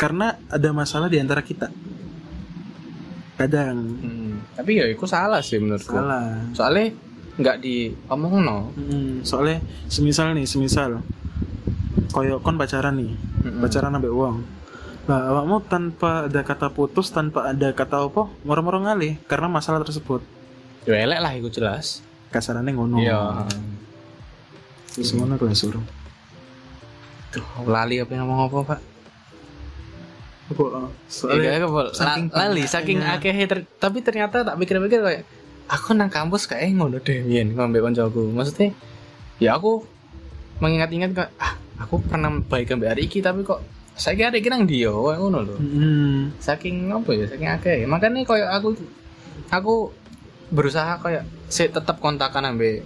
karena 0.00 0.40
ada 0.48 0.72
masalah 0.72 1.12
di 1.12 1.20
antara 1.20 1.44
kita. 1.44 1.68
Kadang 3.38 3.76
hmm, 4.02 4.58
tapi 4.58 4.82
ya 4.82 4.90
itu 4.90 5.06
salah 5.06 5.38
sih 5.38 5.62
menurutku. 5.62 5.94
salah. 5.94 6.42
Soalnya 6.56 6.90
nggak 7.38 7.56
diomong 7.62 8.34
no. 8.42 8.74
Hmm, 8.74 9.22
soalnya 9.22 9.62
semisal 9.86 10.34
nih, 10.34 10.42
semisal 10.42 11.04
koyo 12.10 12.40
kon 12.42 12.58
pacaran 12.58 12.98
nih, 12.98 13.12
Mm-mm. 13.46 13.60
pacaran 13.62 13.94
ambek 13.94 14.10
uang. 14.10 14.42
Lah 15.08 15.32
awakmu 15.32 15.64
tanpa 15.64 16.28
ada 16.28 16.44
kata 16.44 16.68
putus, 16.68 17.08
tanpa 17.08 17.48
ada 17.48 17.72
kata 17.72 18.04
apa, 18.12 18.28
moro-moro 18.44 18.84
ngalih 18.84 19.16
karena 19.24 19.48
masalah 19.48 19.80
tersebut. 19.80 20.20
Ya 20.84 21.00
elek 21.00 21.18
lah 21.24 21.32
itu 21.32 21.48
jelas. 21.48 22.04
Kasarannya 22.28 22.76
ngono. 22.76 23.00
Iya. 23.00 23.48
Terus 24.92 25.16
ngono 25.16 25.40
kok 25.40 25.48
suruh. 25.56 25.80
Tuh, 27.32 27.44
lali 27.64 28.04
apa 28.04 28.12
yang 28.12 28.28
ngomong 28.28 28.52
apa, 28.52 28.56
Pak? 28.76 28.80
Apa? 30.48 30.64
Iya, 30.64 30.80
Soalnya 31.08 31.50
apa? 31.64 31.82
saking 31.92 32.24
La- 32.32 32.48
lali 32.48 32.64
saking 32.64 32.98
akeh 33.04 33.32
ter- 33.48 33.68
tapi 33.80 34.00
ternyata 34.00 34.44
tak 34.44 34.56
pikir-pikir 34.56 35.00
kayak 35.00 35.22
aku 35.68 35.92
nang 35.92 36.08
kampus 36.08 36.48
kayak 36.48 36.72
ngono 36.72 37.00
deh 37.00 37.20
yen 37.24 37.52
ngombe 37.52 37.80
koncoku. 37.80 38.32
Maksudnya 38.32 38.72
ya 39.40 39.56
aku 39.60 39.84
mengingat-ingat 40.60 41.10
kayak 41.16 41.30
ah, 41.36 41.52
aku 41.80 42.00
pernah 42.00 42.32
baik 42.44 42.72
ambek 42.76 42.88
hari 42.92 43.02
iki 43.08 43.20
tapi 43.20 43.44
kok 43.44 43.60
saya 43.98 44.24
hari 44.24 44.38
iki 44.38 44.48
nang 44.48 44.62
dia 44.62 44.88
ngono 44.88 45.42
lho. 45.42 45.54
Hmm, 45.54 46.30
Saking 46.38 46.88
apa 46.88 47.10
ya? 47.12 47.26
Saking 47.26 47.50
akeh. 47.50 47.78
Makanya 47.84 48.22
kayak 48.22 48.48
aku 48.52 48.68
aku 49.48 49.74
berusaha 50.48 50.96
kayak 50.96 51.26
si 51.46 51.66
tetap 51.66 51.98
kontakan 51.98 52.48
ambek 52.48 52.80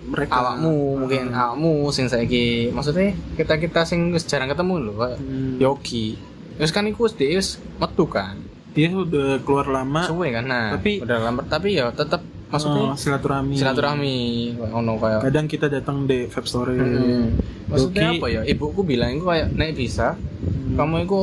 mereka 0.00 0.38
awakmu 0.38 0.74
mungkin 0.96 1.30
awakmu 1.30 1.90
sing 1.90 2.06
saiki 2.06 2.70
maksudnya 2.70 3.10
kita 3.34 3.58
kita 3.58 3.82
sing 3.82 4.14
jarang 4.20 4.46
ketemu 4.46 4.74
lho 4.80 4.92
kayak 4.94 5.18
Hmm. 5.18 5.58
Yogi 5.58 6.14
terus 6.54 6.70
kan 6.70 6.86
iku 6.86 7.10
wis 7.10 7.48
metu 7.76 8.06
kan 8.06 8.38
dia 8.70 8.86
udah 8.88 9.42
keluar 9.42 9.66
lama. 9.66 10.06
suwe 10.06 10.30
kan 10.30 10.46
nah 10.46 10.78
Tapi- 10.78 11.02
udah 11.02 11.18
lambat 11.20 11.46
tapi 11.48 11.74
ya 11.74 11.90
tetap 11.90 12.22
maksudnya 12.48 12.82
oh, 12.82 12.94
silaturahmi. 12.94 13.54
silaturahmi 13.54 14.16
ngono 14.58 14.96
kayak 14.96 15.20
Kadang 15.22 15.46
kita 15.46 15.66
datang 15.66 16.04
di 16.04 16.24
vape 16.24 16.44
story. 16.44 16.76
Hmm. 16.76 17.36
maksudnya 17.66 18.08
Yogi- 18.08 18.18
apa 18.18 18.26
ya 18.30 18.40
ibuku 18.46 18.80
bilang 18.82 19.12
iku 19.12 19.28
kayak 19.28 19.52
nek 19.52 19.72
bisa 19.72 20.16
Hmm. 20.16 20.76
kamu 20.76 20.94
iku 21.02 21.20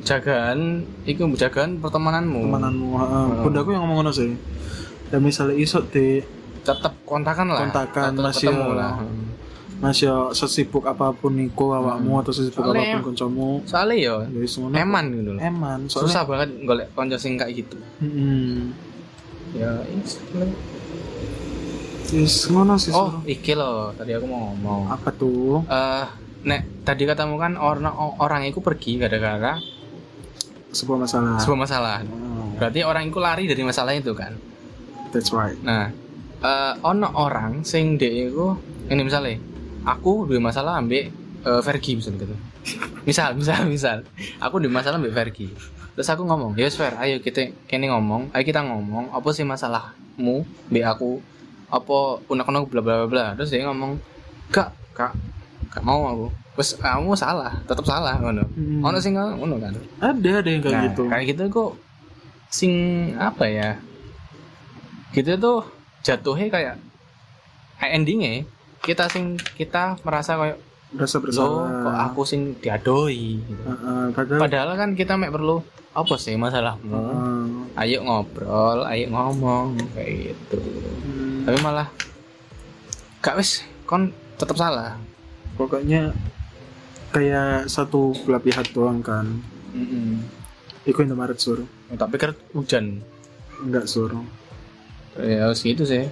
jagaan 0.00 0.58
iku 1.04 1.26
jagaan 1.32 1.78
pertemananmu 1.78 2.38
temananmu 2.40 2.88
heeh. 2.94 3.24
Hmm. 3.28 3.42
bundaku 3.42 3.68
yang 3.70 3.82
ngomong 3.82 3.98
ngono 4.00 4.12
sih 4.12 4.32
dan 5.06 5.20
misalnya 5.20 5.54
iso 5.54 5.82
di 5.84 6.22
tetap 6.60 6.94
kontakan 7.02 7.48
lah 7.48 7.64
Kontakan, 7.64 8.12
tetep 8.12 8.24
masih 8.24 8.48
ketemu 8.48 8.68
ya. 8.68 8.76
lah 8.76 8.94
Mas 9.78 9.94
yo 9.96 10.30
sesibuk 10.32 10.82
apa 10.84 11.10
pun 11.12 11.30
niku 11.32 11.70
awakmu 11.70 12.18
atau 12.18 12.30
sesibuk 12.30 12.60
Hmm. 12.60 12.70
Soalnya- 12.72 12.82
apa 12.84 12.96
pun 12.96 13.04
kancamu 13.08 13.48
soalnya 13.64 13.94
ya 13.96 14.14
ya 14.26 14.80
eman 14.80 15.04
gitu 15.12 15.30
loh 15.32 15.40
eman 15.40 15.78
susah 15.86 16.22
banget 16.24 16.50
golek 16.62 16.86
konco 16.92 17.14
sing 17.14 17.34
kayak 17.34 17.52
gitu 17.56 17.78
Mm-mm. 17.98 18.74
Ya 19.52 19.70
is- 19.88 20.20
Wis 22.08 22.48
ngono 22.48 22.80
sih 22.80 22.88
oh 22.88 23.20
iki 23.28 23.52
loh 23.52 23.92
tadi 23.92 24.16
aku 24.16 24.24
mau 24.24 24.48
ngomong. 24.50 24.88
Apa 24.88 25.12
tuh? 25.12 25.60
Eh 25.68 26.04
nek 26.48 26.80
tadi 26.80 27.04
katamu 27.04 27.36
kan 27.36 27.60
orang 27.60 27.92
orang 28.16 28.48
itu 28.48 28.64
pergi 28.64 28.96
gara-gara 28.96 29.60
sebuah 30.72 31.04
masalah. 31.04 31.36
Sebuah 31.36 31.60
masalah. 31.60 32.00
Oh, 32.08 32.48
berarti 32.56 32.80
orang 32.80 33.12
itu 33.12 33.18
lari 33.20 33.44
dari 33.44 33.60
masalah 33.60 33.92
itu 33.92 34.16
kan? 34.16 34.32
That's 35.12 35.36
right. 35.36 35.56
Nah 35.60 35.92
eh 36.38 36.72
ono 36.80 37.12
orang 37.12 37.60
sing 37.62 38.00
dia 38.00 38.08
itu 38.08 38.56
ini 38.88 39.04
misalnya 39.04 39.36
aku 39.84 40.24
dua 40.24 40.40
masalah 40.40 40.80
ambek 40.80 41.12
eh, 41.44 41.60
Vergi 41.60 41.92
misalnya 41.92 42.24
gitu. 42.24 42.36
Misal 43.08 43.36
misal 43.36 43.64
misal. 43.64 43.98
Aku 44.40 44.60
dua 44.60 44.72
masalah 44.72 44.96
ambek 44.96 45.12
Vergi 45.12 45.48
terus 45.98 46.14
aku 46.14 46.22
ngomong 46.22 46.54
ya 46.54 46.70
Fer 46.70 46.94
ayo 47.02 47.18
kita 47.18 47.50
kini 47.66 47.90
ngomong 47.90 48.30
ayo 48.30 48.42
kita 48.46 48.62
ngomong 48.62 49.10
apa 49.10 49.28
sih 49.34 49.42
masalahmu? 49.42 50.46
Be 50.70 50.86
aku 50.86 51.18
apa 51.66 52.22
unek-unek 52.30 52.70
bla 52.70 52.78
bla 52.78 52.94
bla. 53.02 53.06
Bla 53.10 53.26
terus 53.34 53.50
dia 53.50 53.66
ngomong 53.66 53.98
gak 54.54 54.70
kak 54.94 55.10
gak 55.74 55.82
mau 55.82 56.06
aku. 56.06 56.26
Terus 56.54 56.78
kamu 56.78 57.18
salah 57.18 57.50
tetap 57.66 57.82
salah 57.82 58.14
ngono. 58.22 58.46
Hmm. 58.54 58.86
ono 58.86 59.02
sing 59.02 59.18
ngono 59.18 59.58
kan? 59.58 59.74
Ada 59.98 60.38
ada 60.38 60.48
yang 60.54 60.62
kayak 60.62 60.74
Nah, 60.78 60.84
gitu. 60.86 61.02
kayak 61.10 61.24
gitu 61.34 61.42
kok 61.50 61.70
sing 62.48 62.72
apa 63.18 63.44
ya 63.50 63.70
gitu 65.12 65.34
tuh 65.34 65.60
jatuhnya 66.06 66.46
kayak 66.46 66.74
kayak 67.82 67.92
endingnya 67.92 68.46
kita 68.86 69.10
sing 69.10 69.34
kita 69.58 69.98
merasa 70.06 70.38
kayak 70.38 70.58
rasa 70.96 71.20
bersalah. 71.20 71.68
kok 71.84 71.96
aku 72.12 72.20
sing 72.24 72.56
diadoi? 72.56 73.44
Gitu. 73.44 73.62
Heeh, 73.68 74.02
padahal 74.16 74.40
padahal 74.40 74.68
kan 74.80 74.90
kita 74.96 75.20
mek 75.20 75.34
perlu 75.34 75.60
apa 75.92 76.14
sih 76.16 76.38
masalahmu? 76.40 76.88
Heeh. 76.96 77.44
ayo 77.78 77.98
ngobrol 78.02 78.88
ayo 78.88 79.06
ngomong 79.12 79.76
kayak 79.92 80.32
gitu. 80.32 80.58
Hmm, 81.04 81.44
tapi 81.44 81.58
malah 81.60 81.88
gak 83.20 83.36
wis 83.36 83.66
kon 83.84 84.14
tetap 84.40 84.56
salah. 84.56 84.96
Pokoknya 85.58 86.14
kayak 87.12 87.66
satu 87.66 88.14
belah 88.24 88.40
pihak 88.40 88.72
doang 88.72 89.02
kan. 89.04 89.42
Iku 90.88 91.04
Indomaret 91.04 91.36
sur. 91.36 91.66
Tak 91.92 92.08
pikir 92.14 92.32
hujan. 92.56 93.04
Enggak 93.60 93.90
sur. 93.90 94.14
Ya 95.18 95.50
segitu 95.52 95.82
sih. 95.84 96.06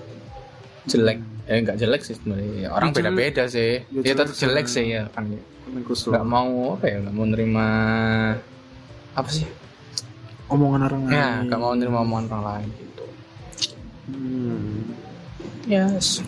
Jelek 0.91 1.36
eh 1.47 1.59
nggak 1.61 1.77
jelek 1.77 2.03
sih 2.03 2.15
sebenarnya. 2.15 2.51
Ya, 2.59 2.69
orang 2.71 2.91
Ya, 2.91 2.95
beda-beda 2.97 3.45
sih. 3.47 3.87
Ya, 3.87 4.01
ya 4.03 4.13
tetap 4.15 4.35
jelek 4.35 4.67
sih. 4.67 4.87
ya 4.89 5.07
kan. 5.09 5.31
Nggak 5.67 6.27
mau 6.27 6.75
apa 6.75 6.85
ya 6.85 6.97
nggak 7.01 7.15
mau 7.15 7.25
nerima 7.25 7.67
apa 9.13 9.29
sih? 9.29 9.47
Omongan 10.47 10.83
orang 10.85 11.01
lain. 11.03 11.13
ya 11.13 11.29
nggak 11.43 11.59
mau 11.59 11.73
nerima 11.73 11.99
omongan 12.01 12.27
orang 12.29 12.45
lain 12.45 12.69
gitu. 12.73 13.05
Hmm. 14.07 14.87
ya 15.67 15.91
s- 15.93 16.23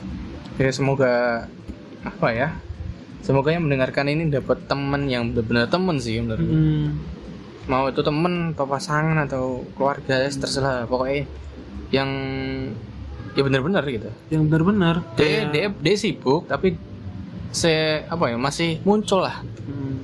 ya 0.57 0.67
semoga 0.69 1.47
apa 2.03 2.29
ya 2.29 2.49
semoga 3.21 3.55
yang 3.55 3.63
mendengarkan 3.63 4.07
ini 4.09 4.27
dapat 4.27 4.67
teman 4.67 5.07
yang 5.07 5.31
benar-benar 5.31 5.67
teman 5.69 5.97
sih 5.97 6.19
menurut 6.19 6.43
Hmm. 6.43 6.99
mau 7.65 7.87
itu 7.87 8.01
temen 8.01 8.51
atau 8.51 8.67
pasangan 8.67 9.19
atau 9.21 9.63
keluarga 9.73 10.19
ya 10.19 10.29
terserah. 10.29 10.83
Pokoknya 10.85 11.31
yang 11.91 12.11
ya 13.33 13.43
benar-benar 13.43 13.85
gitu 13.85 14.09
yang 14.29 14.47
benar-benar 14.47 14.95
dia 15.15 15.25
kayak- 15.45 15.51
dia 15.51 15.67
dia 15.75 15.95
sibuk 15.95 16.45
tapi 16.45 16.77
se 17.49 17.73
apa 18.05 18.29
ya 18.29 18.37
masih 18.37 18.81
muncul 18.83 19.21
lah 19.21 19.41
Hmm. 19.65 19.97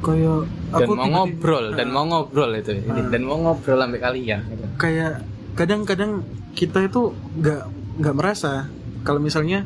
kayak 0.00 0.44
dan 0.70 0.78
aku 0.78 0.92
mau 0.92 1.08
ngobrol 1.08 1.64
dan 1.72 1.86
Ah. 1.86 1.92
mau 1.92 2.04
ngobrol 2.04 2.50
itu 2.52 2.72
Ah. 2.82 3.06
dan 3.06 3.20
mau 3.22 3.38
ngobrol 3.38 3.78
sampai 3.78 4.00
kalian 4.00 4.40
gitu. 4.44 4.64
kayak 4.76 5.12
kadang-kadang 5.52 6.24
kita 6.52 6.82
itu 6.82 7.12
nggak 7.34 7.62
nggak 7.98 8.14
merasa 8.14 8.66
kalau 9.02 9.18
misalnya 9.18 9.64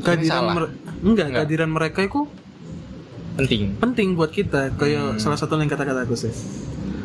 kehadiran 0.00 0.44
mer- 0.48 0.72
enggak, 1.00 1.26
Enggak. 1.28 1.44
kehadiran 1.44 1.70
mereka 1.70 2.00
itu 2.02 2.20
penting 3.32 3.62
penting 3.76 4.08
buat 4.12 4.28
kita 4.28 4.74
kayak 4.74 5.16
Hmm. 5.16 5.18
salah 5.18 5.36
satu 5.36 5.54
yang 5.54 5.66
kata-kata 5.66 6.02
aku 6.02 6.12
sih 6.14 6.32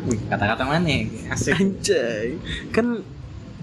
Wih, 0.06 0.20
kata-kata 0.26 0.62
mana 0.62 0.86
asik 1.28 1.52
anjay 1.52 2.38
kan 2.70 3.02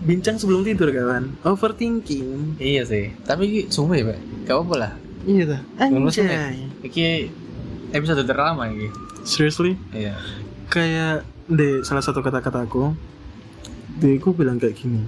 bincang 0.03 0.35
sebelum 0.35 0.67
tidur 0.67 0.91
kawan. 0.91 1.35
Overthinking. 1.47 2.59
Iya 2.59 2.83
sih. 2.83 3.15
Tapi 3.23 3.71
suwe 3.71 4.03
pak. 4.03 4.19
Gak 4.47 4.57
apa 4.59 4.75
lah. 4.75 4.93
Iya 5.23 5.43
dah. 5.55 5.61
Lulus 5.89 6.19
anjay. 6.19 6.67
Iki 6.83 7.31
episode 7.95 8.27
terlama 8.27 8.67
ini. 8.67 8.91
Seriously? 9.23 9.79
Iya. 9.95 10.19
Kayak 10.67 11.23
di 11.47 11.83
salah 11.83 12.03
satu 12.03 12.23
kata-kata 12.23 12.63
aku 12.63 12.95
dia 13.99 14.17
aku 14.19 14.35
bilang 14.35 14.59
kayak 14.59 14.75
gini. 14.75 15.05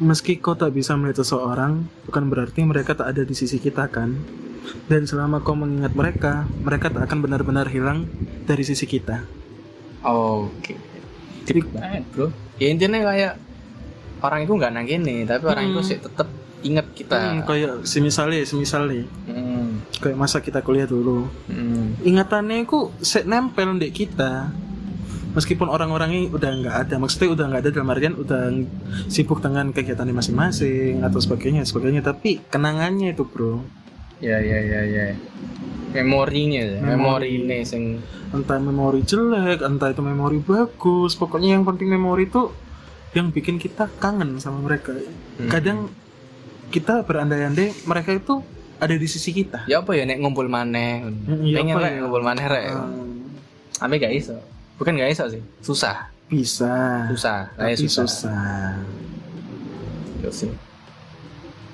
Meski 0.00 0.40
kau 0.40 0.56
tak 0.56 0.72
bisa 0.72 0.96
melihat 0.96 1.20
seseorang 1.20 1.84
bukan 2.08 2.24
berarti 2.32 2.64
mereka 2.64 2.96
tak 2.96 3.12
ada 3.12 3.22
di 3.22 3.36
sisi 3.36 3.60
kita 3.60 3.86
kan? 3.92 4.16
Dan 4.88 5.04
selama 5.04 5.44
kau 5.44 5.54
mengingat 5.54 5.92
mereka 5.92 6.48
mereka 6.64 6.88
tak 6.88 7.06
akan 7.06 7.18
benar-benar 7.20 7.68
hilang 7.68 8.08
dari 8.48 8.64
sisi 8.64 8.88
kita. 8.88 9.22
Oke. 10.02 10.74
Deep 11.44 11.68
banget 11.76 12.04
bro. 12.16 12.32
Ya 12.56 12.72
intinya 12.72 13.04
kayak 13.04 13.49
orang 14.20 14.40
itu 14.44 14.52
nggak 14.54 14.72
kene 14.86 15.16
tapi 15.24 15.44
orang 15.44 15.64
itu 15.72 15.80
Hmm. 15.80 15.88
sih 15.88 15.98
tetap 15.98 16.28
ingat 16.60 16.86
kita 16.92 17.16
Hmm, 17.16 17.40
kayak 17.48 17.88
semisalnya 17.88 18.44
semisalnya 18.44 19.08
Hmm. 19.26 19.80
kayak 20.00 20.16
masa 20.16 20.44
kita 20.44 20.60
kuliah 20.60 20.84
dulu 20.84 21.28
Hmm. 21.48 21.96
ingatannya 22.04 22.68
itu 22.68 22.92
set 23.00 23.24
nempel 23.24 23.80
di 23.80 23.88
kita 23.88 24.52
meskipun 25.30 25.70
orang-orangnya 25.70 26.26
udah 26.28 26.50
nggak 26.58 26.76
ada 26.86 26.94
maksudnya 26.98 27.30
udah 27.32 27.44
nggak 27.48 27.62
ada 27.62 27.70
dalam 27.70 27.88
artian 27.88 28.14
udah 28.18 28.50
sibuk 29.06 29.38
dengan 29.38 29.70
kegiatannya 29.70 30.10
masing-masing 30.10 31.06
atau 31.06 31.22
sebagainya 31.22 31.62
sebagainya 31.62 32.02
tapi 32.02 32.42
kenangannya 32.50 33.14
itu 33.14 33.24
bro 33.24 33.62
Ya 34.20 34.36
ya 34.36 34.60
ya 34.60 34.84
ya. 34.84 35.06
Memorinya, 35.96 36.60
ya. 36.60 36.78
Memori 36.84 37.40
ini 37.40 37.64
sing 37.64 38.04
entah 38.30 38.60
memori 38.60 39.00
jelek 39.02 39.64
entah 39.64 39.90
itu 39.90 40.04
memori 40.04 40.38
bagus 40.38 41.16
pokoknya 41.16 41.56
yang 41.56 41.64
penting 41.64 41.88
memori 41.90 42.28
itu 42.28 42.52
yang 43.10 43.34
bikin 43.34 43.58
kita 43.58 43.90
kangen 43.98 44.38
sama 44.38 44.62
mereka. 44.62 44.94
Kadang 45.50 45.90
kita 46.70 47.02
berandai-andai 47.02 47.74
mereka 47.82 48.14
itu 48.14 48.42
ada 48.78 48.94
di 48.94 49.06
sisi 49.10 49.34
kita. 49.34 49.66
Ya 49.66 49.82
apa 49.82 49.92
ya 49.92 50.06
nek 50.06 50.22
ngumpul 50.22 50.46
maneh? 50.46 51.04
Hmm, 51.04 51.42
iya 51.42 51.60
pengen 51.60 51.76
rek 51.76 51.92
ya? 51.92 52.00
ngumpul 52.00 52.22
maneh 52.22 52.46
rek. 52.46 52.66
Hmm, 52.70 53.34
tapi 53.76 53.94
gak 53.98 54.14
iso. 54.14 54.36
Bukan 54.78 54.96
gak 54.96 55.10
iso 55.10 55.24
sih. 55.28 55.42
Susah. 55.60 56.08
Bisa. 56.30 57.04
Susah. 57.10 57.50
Tapi 57.58 57.74
Kayak 57.74 57.78
susah, 57.82 58.04
susah. 58.06 58.72
Yo 60.22 60.30
sih. 60.30 60.50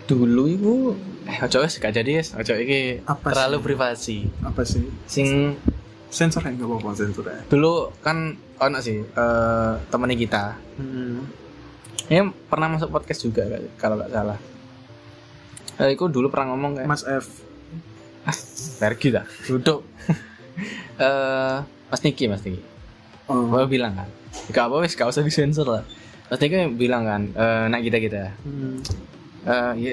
Dulu 0.06 0.44
itu 0.48 0.74
eh 1.26 1.38
ojo 1.42 1.58
wis 1.62 1.76
gak 1.76 1.92
jadi 1.92 2.10
wis. 2.18 2.32
Ojo 2.32 2.54
iki 2.56 3.04
Apa 3.04 3.36
terlalu 3.36 3.58
sih? 3.58 3.64
privasi. 3.68 4.18
Apa 4.40 4.62
sih? 4.64 4.84
Sing 5.06 5.28
sensor 6.10 6.42
ya? 6.46 6.50
Nggak 6.54 6.68
apa-apa 6.68 6.90
sensor 6.96 7.24
ya. 7.26 7.38
Dulu 7.46 7.92
kan 8.00 8.36
ono 8.60 8.78
sih 8.80 8.98
eh 9.02 9.72
temen 9.90 10.12
kita. 10.14 10.44
Hmm. 10.76 11.24
ya 12.06 12.22
pernah 12.46 12.70
masuk 12.70 12.94
podcast 12.94 13.26
juga 13.26 13.42
kalau 13.76 13.98
nggak 13.98 14.12
salah. 14.14 14.38
Eh, 15.76 15.92
itu 15.92 16.06
dulu 16.08 16.30
pernah 16.32 16.54
ngomong 16.54 16.80
kayak 16.80 16.88
Mas 16.88 17.04
F. 17.04 17.26
Pergi 18.80 19.08
dah. 19.12 19.26
Duduk. 19.46 19.82
Eh 20.96 21.56
Mas 21.92 22.00
Niki 22.00 22.24
Mas 22.32 22.40
Niki. 22.40 22.64
Oh. 23.28 23.44
Gue 23.44 23.68
bilang 23.68 23.92
kan 23.92 24.08
gak 24.48 24.72
apa 24.72 24.80
wis 24.80 24.96
gak 24.96 25.12
usah 25.12 25.20
disensor 25.20 25.68
lah. 25.68 25.84
Mas 26.32 26.40
Niki 26.40 26.72
bilang 26.72 27.04
kan 27.04 27.22
eh 27.36 27.64
nak 27.68 27.84
kita 27.84 28.00
kita 28.00 28.32
Hmm. 28.40 28.80
Eh 29.46 29.72
ya, 29.78 29.92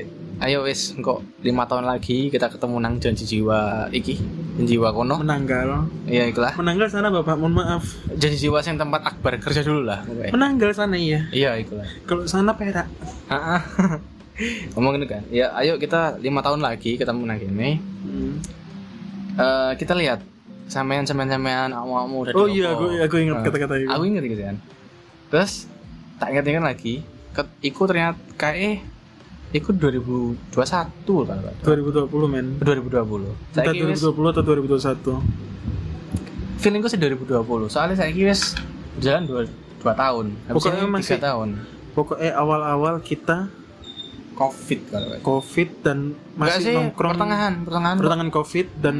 ayo 0.49 0.65
wis 0.65 0.97
kok 0.97 1.21
lima 1.45 1.69
tahun 1.69 1.85
lagi 1.85 2.33
kita 2.33 2.49
ketemu 2.49 2.81
nang 2.81 2.97
janji 2.97 3.23
jiwa 3.29 3.87
iki. 3.93 4.17
Janji 4.57 4.77
jiwa 4.77 4.89
kono. 4.89 5.21
Menanggal. 5.21 5.85
Iya 6.09 6.25
ikulah 6.33 6.57
menanggal 6.57 6.89
sana 6.89 7.13
bapak 7.13 7.37
mohon 7.37 7.53
maaf. 7.61 7.85
Janji 8.17 8.49
jiwa 8.49 8.65
yang 8.65 8.81
tempat 8.81 9.01
Akbar 9.05 9.37
kerja 9.37 9.61
dulu 9.61 9.85
lah 9.85 10.01
menanggal 10.33 10.73
sana 10.73 10.97
iya. 10.97 11.29
Iya 11.29 11.61
ikulah 11.61 11.85
kalau 12.09 12.25
sana 12.25 12.57
perak. 12.57 12.89
Ngomong 14.73 14.97
gitu 14.97 15.07
kan. 15.13 15.21
Ya 15.29 15.53
ayo 15.61 15.77
kita 15.77 16.17
lima 16.17 16.41
tahun 16.41 16.65
lagi 16.65 16.97
ketemu 16.97 17.21
nang 17.29 17.37
kene. 17.37 17.77
Hmm. 17.77 18.41
Eh, 19.33 19.71
kita 19.77 19.97
lihat 19.97 20.21
sampean 20.69 21.05
sampean 21.05 21.29
sampean 21.29 21.69
amu-amu 21.73 22.23
udah 22.23 22.33
oh 22.37 22.47
iya 22.47 22.71
aku 22.73 22.97
aku 23.01 23.15
ingat 23.19 23.35
Nah, 23.41 23.45
kata-kata 23.45 23.73
itu. 23.81 23.89
Aku 23.89 24.03
inget 24.05 24.23
gitu 24.25 24.41
kan. 24.45 24.57
Terus 25.33 25.65
tak 26.21 26.29
ingat 26.33 26.45
ingat 26.45 26.63
lagi 26.65 26.93
ket, 27.33 27.47
iku 27.65 27.89
ternyata 27.89 28.17
kayak 28.37 28.85
eh 29.53 29.61
iku 29.61 29.69
2021 29.71 30.49
kalau 30.49 31.23
nggak 31.23 31.55
salah. 31.61 32.09
2020 32.09 32.25
men. 32.27 32.47
2020 32.57 33.53
Entah 33.53 33.63
saya 33.63 33.85
wis 33.85 34.01
2020 34.01 34.33
atau 34.33 34.41
2021 34.41 35.21
feelingku 36.57 36.87
sih 36.87 36.97
2020 36.97 37.69
soalnya 37.69 37.95
saya 37.95 38.09
wis 38.09 38.57
jalan 38.97 39.23
dua, 39.25 39.41
dua 39.77 39.93
tahun. 39.93 40.25
Habis 40.43 40.53
Pokoknya 40.57 40.79
ini 40.79 40.89
masih- 40.89 41.15
tiga 41.15 41.25
tahun. 41.29 41.49
Pokoknya 41.93 42.31
awal-awal 42.33 42.95
kita 42.99 43.37
covid 44.33 44.79
kalau 44.89 45.13
covid 45.21 45.69
dan 45.85 46.17
masih 46.33 46.61
sih 46.63 46.73
nongkrong 46.73 47.13
pertengahan 47.13 47.53
pertengahan. 47.61 47.95
pertengahan 48.01 48.31
covid 48.33 48.67
dan 48.81 48.97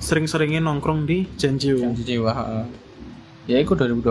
sering-seringnya 0.00 0.64
nongkrong 0.64 1.04
di 1.04 1.28
Janjiu 1.36 1.76
janji 1.78 2.02
jiwa 2.02 2.32
heeh. 2.32 2.64
ya 3.44 3.56
itu 3.60 3.76
2020 3.76 4.08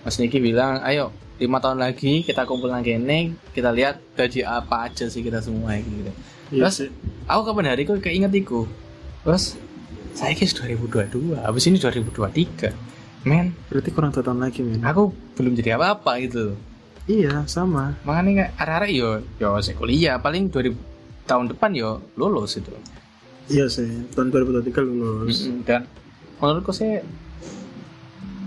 Mas 0.00 0.16
Niki 0.16 0.40
bilang 0.40 0.80
ayo 0.80 1.12
lima 1.34 1.58
tahun 1.58 1.82
lagi 1.82 2.22
kita 2.22 2.46
kumpul 2.46 2.70
lagi 2.70 2.94
ini 2.94 3.34
kita 3.50 3.74
lihat 3.74 3.98
gaji 4.14 4.46
apa 4.46 4.86
aja 4.86 5.10
sih 5.10 5.18
kita 5.18 5.42
semua 5.42 5.74
gitu. 5.82 6.12
Iya 6.54 6.70
Terus? 6.70 6.74
sih. 6.86 6.90
aku 7.26 7.40
kapan 7.50 7.74
hari 7.74 7.82
kok 7.82 7.98
keinget 7.98 8.30
iku? 8.30 8.70
Terus 9.26 9.58
saya 10.14 10.30
kis 10.38 10.54
2022 10.54 11.34
habis 11.34 11.66
ini 11.66 11.82
2023 11.82 13.26
men 13.26 13.50
berarti 13.66 13.90
kurang 13.90 14.14
dua 14.14 14.22
tahun 14.22 14.46
lagi 14.46 14.62
men. 14.62 14.78
aku 14.86 15.10
belum 15.34 15.58
jadi 15.58 15.74
apa-apa 15.74 16.22
gitu 16.22 16.54
iya 17.10 17.42
sama. 17.50 17.98
Makanya 18.06 18.30
kayak 18.46 18.50
arah-arah 18.60 18.90
yo 18.94 19.10
yo 19.42 19.58
saya 19.58 19.74
kuliah 19.74 20.22
paling 20.22 20.54
2000 20.54 20.70
tahun 21.26 21.50
depan 21.50 21.74
yo 21.74 21.98
lulus 22.14 22.62
itu 22.62 22.70
iya 23.50 23.66
sih 23.66 24.06
tahun 24.14 24.30
2023 24.30 24.70
lulus. 24.86 25.50
Mm-mm, 25.50 25.66
dan 25.66 25.88
menurutku 26.38 26.70
sih 26.70 27.02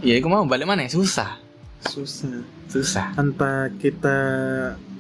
ya 0.06 0.14
aku 0.22 0.30
mau 0.32 0.46
balik 0.48 0.70
mana 0.70 0.88
ya? 0.88 0.94
susah 0.94 1.47
susah. 1.88 2.44
Susah 2.68 3.16
entah 3.16 3.72
kita 3.80 4.18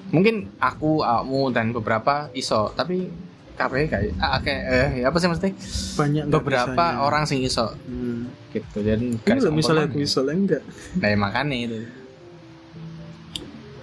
mungkin 0.09 0.47
aku 0.57 1.03
kamu 1.03 1.41
dan 1.51 1.75
beberapa 1.75 2.31
iso 2.31 2.71
tapi 2.71 3.11
kabeh 3.57 3.89
kayak 3.89 4.13
ah, 4.21 4.39
kayak 4.39 4.63
eh 4.95 5.03
apa 5.03 5.17
sih 5.17 5.27
maksudnya? 5.27 5.53
Banyak 5.97 6.23
beberapa 6.29 6.71
bisanya. 6.77 7.03
orang 7.03 7.23
sing 7.25 7.41
iso. 7.43 7.73
Hmm. 7.89 8.29
gitu 8.53 8.79
dan 8.81 9.19
Ini 9.19 9.39
loh, 9.43 9.53
misalnya 9.53 9.91
aku 9.91 9.99
bisa 10.01 10.23
lah 10.23 10.33
enggak 10.33 10.63
nah 10.97 11.07
ya 11.11 11.17
makanya 11.19 11.55
itu. 11.57 11.77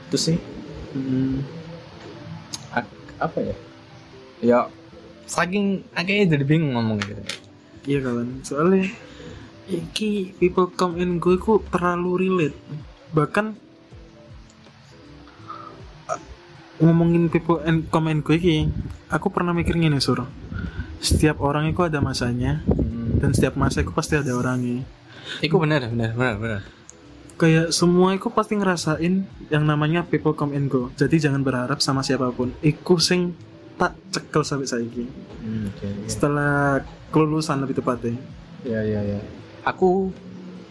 Itu 0.09 0.17
sih? 0.17 0.37
Hmm. 0.95 1.43
apa 3.14 3.38
ya? 3.40 3.57
Ya 4.43 4.59
saking 5.25 5.87
akhirnya 5.95 6.37
jadi 6.38 6.45
bingung 6.45 6.75
ngomong 6.77 6.99
gitu. 7.03 7.23
Iya 7.85 7.99
kawan. 8.05 8.29
Soalnya 8.45 8.88
iki 9.69 10.37
people 10.37 10.69
come 10.73 11.01
and 11.01 11.21
go 11.21 11.37
itu 11.37 11.61
terlalu 11.73 12.29
relate 12.29 12.59
bahkan 13.14 13.55
uh, 16.11 16.20
ngomongin 16.83 17.31
people 17.31 17.62
and 17.62 17.87
come 17.88 18.11
and 18.11 18.27
go 18.27 18.35
iki 18.35 18.66
aku 19.09 19.31
pernah 19.31 19.55
mikir 19.55 19.79
gini 19.79 20.03
sur. 20.03 20.27
Setiap 20.98 21.38
orang 21.40 21.70
itu 21.70 21.81
ada 21.85 22.00
masanya 22.03 22.64
dan 23.20 23.31
setiap 23.31 23.55
masa 23.55 23.87
itu 23.87 23.94
pasti 23.94 24.18
ada 24.18 24.35
orangnya. 24.35 24.83
Iku 25.40 25.57
bener 25.62 25.87
bener 25.88 26.12
bener 26.12 26.37
bener. 26.37 26.62
Kayak 27.35 27.74
semua 27.74 28.14
itu 28.14 28.31
pasti 28.31 28.55
ngerasain 28.55 29.27
yang 29.50 29.64
namanya 29.66 30.07
people 30.07 30.35
come 30.35 30.55
and 30.55 30.66
go. 30.66 30.90
Jadi 30.98 31.22
jangan 31.22 31.42
berharap 31.42 31.79
sama 31.79 32.03
siapa 32.03 32.31
pun. 32.35 32.50
Iku 32.62 32.98
sing 32.98 33.35
tak 33.74 33.94
cekel 34.11 34.42
sampai 34.46 34.70
saiki. 34.70 35.05
Hmm, 35.44 35.68
oke. 35.70 36.09
setelah 36.09 36.83
kelulusan 37.11 37.61
lebih 37.62 37.79
tepatnya. 37.83 38.16
Ya 38.64 38.81
ya 38.81 39.03
ya 39.05 39.20
aku 39.64 40.12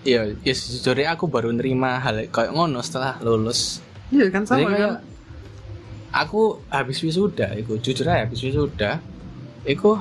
ya 0.03 0.27
ya 0.43 0.53
sejujurnya 0.53 1.15
aku 1.15 1.25
baru 1.27 1.49
nerima 1.49 1.99
hal 1.99 2.27
kayak 2.27 2.51
ngono 2.51 2.79
setelah 2.79 3.17
lulus. 3.19 3.79
Iya 4.11 4.29
kan 4.29 4.43
Jadi 4.43 4.63
sama 4.63 4.69
kayak 4.69 4.91
kan? 4.93 5.01
aku 6.13 6.41
habis 6.69 7.01
wisuda 7.01 7.55
iku 7.57 7.79
jujur 7.79 8.05
aja 8.05 8.27
habis 8.27 8.39
wisuda 8.39 9.01
iku 9.63 9.97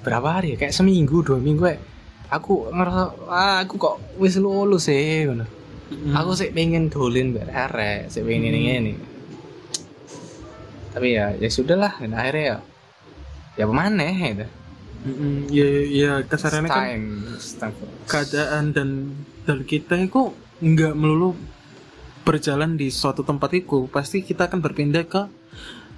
berapa 0.00 0.28
hari 0.38 0.54
ya? 0.54 0.56
Kayak 0.60 0.74
seminggu 0.76 1.24
dua 1.24 1.40
minggu 1.40 1.64
ya 1.66 1.76
aku 2.28 2.70
ngerasa 2.70 3.02
ah, 3.26 3.60
aku 3.60 3.74
kok 3.76 3.96
wis 4.16 4.36
lulus 4.36 4.86
sih 4.86 5.26
ngono. 5.26 5.44
Mm. 5.92 6.16
aku 6.16 6.32
sih 6.32 6.48
pengen 6.48 6.88
dolin 6.88 7.36
biar 7.36 7.52
arek 7.68 8.08
sih 8.08 8.24
pengen 8.24 8.48
ini 8.48 8.60
Hmm. 8.64 8.80
ini. 8.80 8.92
Tapi 10.92 11.08
ya 11.12 11.32
ya 11.36 11.48
sudahlah 11.48 12.00
dan 12.00 12.12
akhirnya 12.12 12.44
ya 12.44 12.56
ya 13.60 13.64
pemana 13.68 14.04
gitu 14.08 14.46
Mm-mm, 15.02 15.50
ya 15.50 15.66
ya 15.84 16.12
kasarannya 16.22 16.70
kan 16.70 16.78
time 16.80 17.06
Astagfirullah. 17.34 18.06
keadaan 18.06 18.64
dan 18.70 18.88
dan 19.42 19.58
kita 19.62 19.98
itu 19.98 20.30
nggak 20.58 20.94
melulu 20.94 21.34
berjalan 22.22 22.74
di 22.74 22.86
suatu 22.88 23.20
tempat 23.20 23.50
itu. 23.52 23.86
Pasti 23.88 24.22
kita 24.22 24.46
akan 24.46 24.62
berpindah 24.62 25.02
ke 25.02 25.26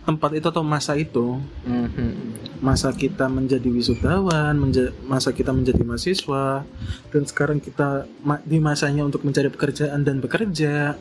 tempat 0.03 0.31
itu 0.33 0.47
atau 0.47 0.61
masa 0.61 0.95
itu. 0.95 1.37
Mhm. 1.63 2.33
masa 2.59 2.89
kita 2.91 3.29
menjadi 3.29 3.69
wisudawan 3.69 4.57
menja- 4.57 4.97
masa 5.05 5.31
kita 5.31 5.53
menjadi 5.53 5.85
mahasiswa 5.85 6.65
dan 7.11 7.23
sekarang 7.23 7.61
kita 7.61 8.09
ma- 8.19 8.41
di 8.41 8.57
masanya 8.57 9.05
untuk 9.05 9.21
mencari 9.21 9.49
pekerjaan 9.49 10.01
dan 10.01 10.17
bekerja. 10.17 10.97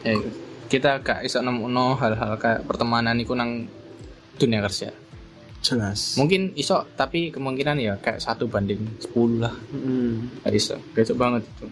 Ya, 0.00 0.14
kita 0.68 0.98
gak 1.00 1.22
iso 1.22 1.38
nemuno 1.38 1.94
hal-hal 1.96 2.34
kayak 2.36 2.62
pertemanan 2.62 3.18
iku 3.18 3.34
nang 3.34 3.66
dunia 4.36 4.62
kerja 4.62 4.94
jelas. 5.62 6.18
Mungkin 6.18 6.52
iso 6.58 6.84
tapi 6.98 7.30
kemungkinan 7.30 7.78
ya 7.78 7.94
kayak 8.02 8.20
satu 8.20 8.50
banding 8.50 8.82
10 8.98 9.40
lah. 9.40 9.54
Mm-mm. 9.72 10.42
gak 10.42 10.52
iso. 10.52 10.76
Iso 10.98 11.14
banget 11.14 11.46
itu. 11.46 11.66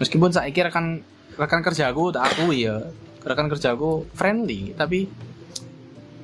Meskipun 0.00 0.32
saya 0.32 0.48
kira 0.50 0.72
rekan 0.72 1.04
rekan 1.36 1.60
kerjaku 1.60 2.10
tak 2.10 2.32
aku 2.32 2.56
ya. 2.56 2.88
Rekan 3.22 3.52
kerjaku 3.52 4.08
friendly 4.16 4.72
tapi 4.72 5.06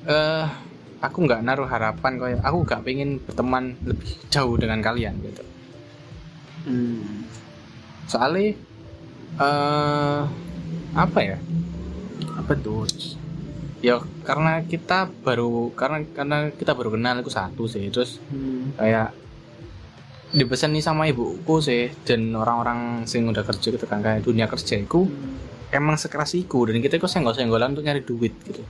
eh 0.03 0.45
aku 0.99 1.17
nggak 1.23 1.43
naruh 1.45 1.69
harapan 1.69 2.19
kayak 2.19 2.41
aku 2.43 2.57
gak 2.67 2.83
pengen 2.83 3.21
berteman 3.23 3.77
lebih 3.85 4.09
jauh 4.33 4.57
dengan 4.57 4.81
kalian 4.81 5.15
gitu. 5.21 5.43
Mm. 6.63 7.27
soalnya 8.07 8.55
eh 9.39 10.21
apa 10.95 11.19
ya? 11.21 11.37
Apa 12.39 12.55
tuh 12.55 12.87
ya 13.83 13.99
karena 14.23 14.63
kita 14.63 15.11
baru 15.27 15.75
karena 15.75 16.07
karena 16.15 16.37
kita 16.55 16.71
baru 16.71 16.95
kenal 16.95 17.19
itu 17.19 17.27
satu 17.27 17.67
sih 17.67 17.91
terus 17.91 18.23
hmm. 18.31 18.79
kayak 18.79 19.11
dipesan 20.31 20.71
nih 20.71 20.81
sama 20.81 21.05
ibuku 21.11 21.59
sih 21.59 21.91
dan 22.07 22.31
orang-orang 22.33 23.03
sing 23.05 23.27
udah 23.27 23.43
kerja 23.43 23.75
gitu 23.75 23.85
kan 23.85 23.99
kayak 23.99 24.23
dunia 24.23 24.47
kerja 24.47 24.79
itu 24.79 25.05
emang 25.69 25.99
sekeras 25.99 26.33
iku 26.39 26.63
dan 26.65 26.79
kita 26.79 26.95
kok 26.97 27.11
senggol-senggolan 27.11 27.75
untuk 27.75 27.85
nyari 27.85 28.01
duit 28.01 28.33
gitu 28.47 28.63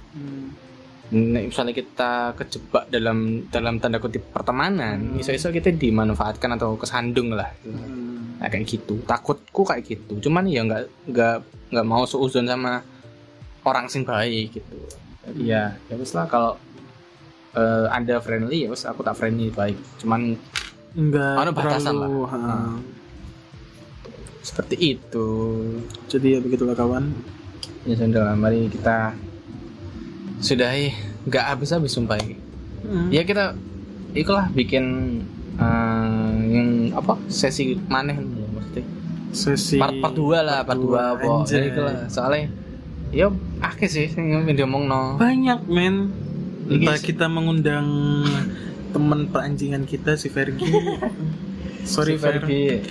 Hmm. 1.14 1.30
Nah, 1.30 1.46
misalnya 1.46 1.78
kita 1.78 2.34
kejebak 2.34 2.90
dalam 2.90 3.46
dalam 3.54 3.78
tanda 3.78 4.02
kutip 4.02 4.34
pertemanan, 4.34 5.14
Hmm. 5.14 5.22
iso-iso 5.22 5.54
kita 5.54 5.70
dimanfaatkan 5.70 6.58
atau 6.58 6.74
kesandung 6.74 7.38
lah. 7.38 7.54
Hmm. 7.62 8.42
Nah, 8.42 8.50
kayak 8.50 8.66
gitu. 8.66 8.98
Takutku 9.06 9.62
kayak 9.62 9.86
gitu. 9.86 10.18
Cuman 10.18 10.50
ya 10.50 10.66
nggak 10.66 11.14
nggak 11.14 11.38
nggak 11.70 11.86
mau 11.86 12.10
seuzon 12.10 12.50
sama 12.50 12.82
orang 13.62 13.86
sing 13.94 14.02
baik 14.02 14.58
gitu. 14.58 14.78
Jadi 15.24 15.40
ya 15.48 15.76
ya 15.88 15.96
wis 15.96 16.12
lah 16.12 16.28
kalau 16.28 16.60
eh, 17.56 17.86
anda 17.90 18.20
friendly 18.20 18.66
ya 18.66 18.70
wis 18.72 18.84
aku 18.84 19.02
tak 19.02 19.16
friendly 19.16 19.50
baik. 19.50 19.78
Cuman 20.00 20.36
enggak 20.94 21.36
Ada 21.40 21.52
batasan 21.52 21.94
terlalu, 21.98 22.22
lah. 22.24 22.32
Hmm. 22.34 22.78
seperti 24.44 24.76
itu. 25.00 25.28
jadi 26.12 26.38
ya 26.38 26.40
begitulah 26.44 26.76
kawan 26.76 27.16
Ya 27.84 27.96
sudah, 27.96 28.36
mari 28.36 28.68
kita 28.68 29.12
sudahi 30.40 30.92
nggak 31.24 31.44
habis-habis 31.56 31.92
sumpah 31.96 32.20
ini. 32.20 32.36
Hmm. 32.84 33.08
ya 33.08 33.24
kita 33.24 33.56
ikulah 34.12 34.52
bikin 34.52 34.84
eh, 35.56 36.34
yang 36.52 36.70
apa 36.92 37.16
sesi 37.32 37.80
maneh 37.88 38.20
ya, 38.20 38.48
maksudnya 38.52 38.84
sesi 39.32 39.80
part 39.80 39.96
part 40.04 40.14
dua 40.14 40.44
lah 40.44 40.60
part 40.68 40.78
dua 40.78 41.16
apa 41.16 41.24
anjay. 41.42 41.58
ya 41.58 41.62
itulah 41.72 41.96
soalnya 42.12 42.52
ya 43.14 43.30
akeh 43.62 43.86
sih 43.88 44.10
yang 44.10 44.50
diomong 44.50 44.90
no 44.90 45.22
banyak 45.22 45.70
men. 45.70 46.10
Iki 46.64 46.80
entah 46.80 46.98
kita 46.98 47.26
mengundang 47.30 47.88
teman 48.90 49.30
peranjingan 49.30 49.86
kita 49.86 50.18
si 50.18 50.34
Fergie. 50.34 50.66
Sorry 51.94 52.18
Fer 52.18 52.42
Fergie. 52.42 52.82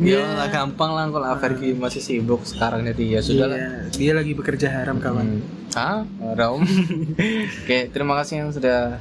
Iya. 0.00 0.24
ya 0.24 0.32
lah 0.32 0.48
gampang 0.48 0.96
lah 0.96 1.12
kalau 1.12 1.28
Fergie 1.36 1.76
masih 1.76 2.00
sibuk 2.00 2.46
sekarang 2.46 2.86
jadi 2.88 3.18
ya 3.18 3.20
sudah 3.20 3.46
lah. 3.50 3.58
Iya, 3.58 3.70
dia 3.92 4.12
lagi 4.16 4.32
bekerja 4.32 4.68
haram 4.70 5.02
kawan. 5.02 5.42
Hmm. 5.42 5.78
ah 5.78 6.02
Rom 6.34 6.66
oke 7.62 7.78
terima 7.94 8.18
kasih 8.18 8.42
yang 8.42 8.50
sudah 8.50 8.98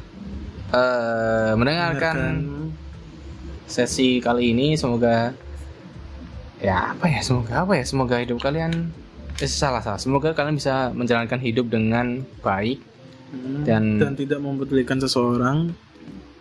eh, 0.74 1.52
mendengarkan. 1.56 2.58
sesi 3.70 4.18
kali 4.18 4.58
ini. 4.58 4.74
Semoga 4.74 5.30
ya 6.58 6.98
apa 6.98 7.06
ya? 7.06 7.22
Semoga 7.22 7.64
apa 7.68 7.78
ya? 7.78 7.86
Semoga 7.86 8.18
hidup 8.18 8.42
kalian 8.42 8.90
eh, 9.40 9.50
salah 9.50 9.80
salah. 9.80 9.98
Semoga 9.98 10.32
kalian 10.32 10.56
bisa 10.56 10.92
menjalankan 10.92 11.40
hidup 11.40 11.68
dengan 11.68 12.24
baik 12.40 12.80
Hmm. 13.30 13.62
dan- 13.62 13.98
dan 13.98 14.14
tidak 14.14 14.40
mempedulikan 14.40 14.98
seseorang 14.98 15.72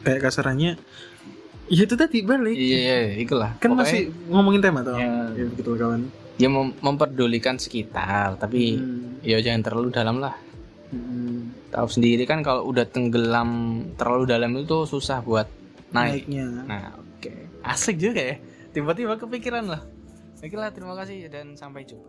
kayak 0.00 0.24
kasarannya. 0.24 0.80
Ya 1.68 1.82
itu 1.84 1.94
tadi 1.94 2.24
balik. 2.24 2.56
Iya 2.56 2.78
iya 2.80 2.98
itulah. 3.18 3.52
Kan 3.58 3.72
Pokoknya 3.72 3.84
masih 3.84 4.00
ngomongin 4.26 4.61
tema 4.61 4.80
tuh 4.80 4.96
Ya. 4.96 5.28
ya 5.30 5.44
begitu 5.46 5.70
kawan. 5.74 6.08
Ya 6.34 6.48
mem- 6.48 6.76
memperdulikan 6.80 7.56
sekitar 7.56 8.34
tapi 8.37 8.78
Hmm. 8.78 9.20
ya 9.20 9.37
jangan 9.38 9.62
terlalu 9.62 9.88
dalam 9.90 10.18
lah. 10.18 10.34
Hmm. 10.88 11.52
tahu 11.68 11.84
sendiri 11.84 12.24
kan 12.24 12.40
kalau 12.40 12.64
udah 12.64 12.88
tenggelam 12.88 13.50
terlalu 13.92 14.24
dalam 14.24 14.56
itu 14.56 14.88
susah 14.88 15.20
buat 15.20 15.44
naik. 15.92 16.24
Naiknya. 16.24 16.46
Nah 16.64 16.96
oke. 16.96 17.28
Asik 17.61 18.00
juga 18.00 18.24
ya. 18.24 18.37
Tiba-tiba 18.70 19.14
kepikiran 19.14 19.68
lah. 19.68 19.84
Oke 20.40 20.56
lah 20.56 20.72
terima 20.72 20.96
kasih 20.96 21.28
dan 21.28 21.52
sampai 21.52 21.84
jumpa 21.84 22.08